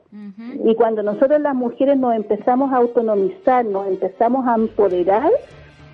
Y 0.66 0.76
cuando 0.76 1.02
nosotros 1.02 1.40
las 1.40 1.56
mujeres 1.56 1.98
nos 1.98 2.14
empezamos 2.14 2.74
a 2.74 2.76
autonomizar, 2.76 3.64
nos 3.64 3.88
empezamos 3.88 4.46
a 4.46 4.56
empoderar, 4.56 5.32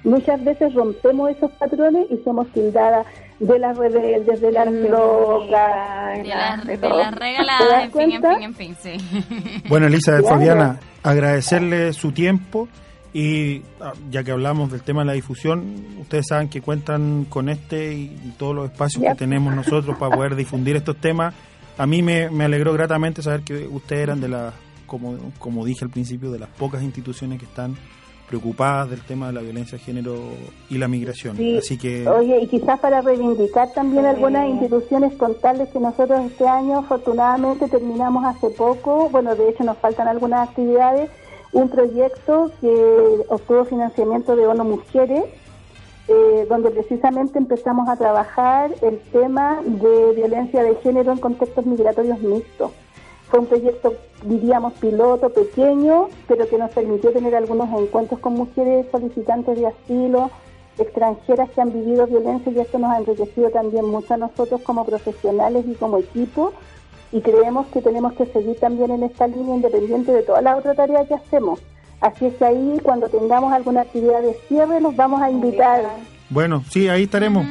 muchas 0.04 0.44
veces 0.44 0.74
rompemos 0.74 1.30
esos 1.30 1.52
patrones 1.52 2.08
y 2.10 2.18
somos 2.24 2.48
tildadas 2.54 3.06
de 3.40 3.60
las 3.60 3.78
rebeldes, 3.78 4.42
de 4.42 4.52
las 4.52 4.72
locas, 4.72 6.24
de, 6.24 6.24
las 6.24 7.16
regaladas, 7.16 7.84
en 7.84 7.92
fin, 7.92 8.12
en 8.14 8.22
fin, 8.24 8.42
en 8.42 8.56
fin, 8.56 8.76
sí. 8.80 9.64
Bueno, 9.70 9.86
Elizabeth 9.86 10.26
Fabiana, 10.26 10.80
agradecerle 11.04 11.94
su 11.94 12.14
tiempo 12.14 12.68
y 13.14 13.62
ah, 13.80 13.94
ya 14.10 14.24
que 14.24 14.32
hablamos 14.32 14.72
del 14.72 14.82
tema 14.82 15.02
de 15.02 15.08
la 15.08 15.14
difusión, 15.14 15.64
ustedes 16.02 16.26
saben 16.28 16.50
que 16.50 16.62
cuentan 16.62 17.26
con 17.30 17.48
este 17.48 17.94
y, 17.94 18.34
todos 18.38 18.56
los 18.56 18.72
espacios 18.72 19.04
que 19.04 19.16
tenemos 19.16 19.56
nosotros 19.56 19.98
para 19.98 20.16
poder 20.16 20.36
difundir 20.36 20.76
estos 20.76 20.98
temas. 20.98 21.34
A 21.78 21.86
mí 21.86 22.02
me, 22.02 22.30
me 22.30 22.46
alegró 22.46 22.74
gratamente 22.74 23.22
saber 23.22 23.42
que 23.42 23.68
ustedes 23.68 24.04
eran 24.04 24.20
de 24.20 24.30
las, 24.30 24.54
como, 24.88 25.18
como 25.40 25.64
dije 25.64 25.86
al 25.86 25.92
principio, 25.92 26.32
de 26.32 26.40
las 26.40 26.50
pocas 26.50 26.82
instituciones 26.82 27.40
que 27.40 27.46
están 27.46 27.76
preocupadas 28.28 28.90
del 28.90 29.02
tema 29.02 29.28
de 29.28 29.34
la 29.34 29.42
violencia 29.42 29.78
de 29.78 29.84
género 29.84 30.16
y 30.70 30.80
la 30.80 30.88
migración. 30.88 31.38
Así 31.58 31.78
que 31.78 32.08
Oye, 32.08 32.40
y 32.42 32.48
quizás 32.48 32.80
para 32.80 33.02
reivindicar 33.02 33.72
también 33.74 34.06
algunas 34.06 34.50
instituciones 34.50 35.14
contables 35.14 35.70
que 35.70 35.80
nosotros 35.80 36.26
este 36.26 36.48
año 36.48 36.80
afortunadamente 36.80 37.68
terminamos 37.68 38.26
hace 38.26 38.50
poco, 38.50 39.10
bueno, 39.10 39.36
de 39.36 39.50
hecho 39.50 39.64
nos 39.64 39.78
faltan 39.78 40.08
algunas 40.08 40.50
actividades, 40.50 41.12
un 41.54 41.70
proyecto 41.70 42.52
que 42.60 43.26
obtuvo 43.30 43.66
financiamiento 43.66 44.36
de 44.36 44.48
ONU 44.48 44.64
Mujeres, 44.64 45.26
eh, 46.08 46.46
donde 46.50 46.72
precisamente 46.72 47.38
empezamos 47.38 47.88
a 47.88 47.96
trabajar 47.96 48.72
el 48.82 49.00
tema 49.12 49.62
de 49.64 50.14
violencia 50.16 50.64
de 50.64 50.76
género 50.76 51.14
en 51.14 51.20
contextos 51.20 51.66
migratorios 51.66 52.20
mixtos. 52.20 52.72
Fue 53.30 53.40
un 53.40 53.46
proyecto, 53.46 53.94
diríamos, 54.26 54.74
piloto, 54.74 55.30
pequeño, 55.30 56.10
pero 56.28 56.48
que 56.48 56.58
nos 56.58 56.72
permitió 56.72 57.12
tener 57.12 57.36
algunos 57.36 57.70
encuentros 57.80 58.20
con 58.20 58.34
mujeres 58.34 58.88
solicitantes 58.92 59.58
de 59.58 59.68
asilo, 59.68 60.30
extranjeras 60.78 61.50
que 61.52 61.62
han 61.62 61.72
vivido 61.72 62.08
violencia 62.08 62.52
y 62.52 62.60
esto 62.60 62.80
nos 62.80 62.92
ha 62.92 62.98
enriquecido 62.98 63.50
también 63.52 63.86
mucho 63.86 64.16
a 64.16 64.18
nosotros 64.18 64.62
como 64.62 64.86
profesionales 64.86 65.66
y 65.68 65.76
como 65.76 66.00
equipo 66.00 66.52
y 67.14 67.22
creemos 67.22 67.68
que 67.68 67.82
tenemos 67.82 68.14
que 68.14 68.26
seguir 68.26 68.60
también 68.60 68.90
en 68.90 69.04
esta 69.04 69.28
línea 69.28 69.56
independiente 69.56 70.12
de 70.12 70.24
toda 70.24 70.42
la 70.42 70.58
otra 70.58 70.74
tarea 70.74 71.06
que 71.06 71.14
hacemos. 71.14 71.62
Así 72.02 72.26
es 72.26 72.34
que 72.34 72.44
ahí 72.44 72.80
cuando 72.82 73.08
tengamos 73.08 73.54
alguna 73.54 73.82
actividad 73.82 74.22
de 74.24 74.34
cierre 74.48 74.82
nos 74.82 74.96
vamos 74.96 75.22
a 75.22 75.30
invitar. 75.30 75.86
Bueno, 76.30 76.64
sí, 76.70 76.90
ahí 76.90 77.04
estaremos. 77.04 77.46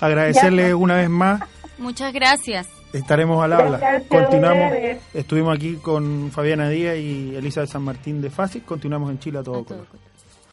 Agradecerle 0.00 0.72
una 0.74 0.96
vez 0.96 1.10
más. 1.10 1.42
Muchas 1.78 2.12
gracias. 2.12 2.68
Estaremos 2.92 3.42
al 3.42 3.52
habla. 3.54 4.02
Continuamos. 4.08 4.72
Estuvimos 5.12 5.56
aquí 5.56 5.76
con 5.76 6.30
Fabiana 6.30 6.68
Díaz 6.68 6.96
y 6.96 7.34
Elisa 7.34 7.62
de 7.62 7.66
San 7.66 7.82
Martín 7.82 8.22
de 8.22 8.30
FASIC. 8.30 8.64
Continuamos 8.64 9.10
en 9.10 9.18
Chile 9.18 9.40
a 9.40 9.42
todo, 9.42 9.64
color. 9.64 9.86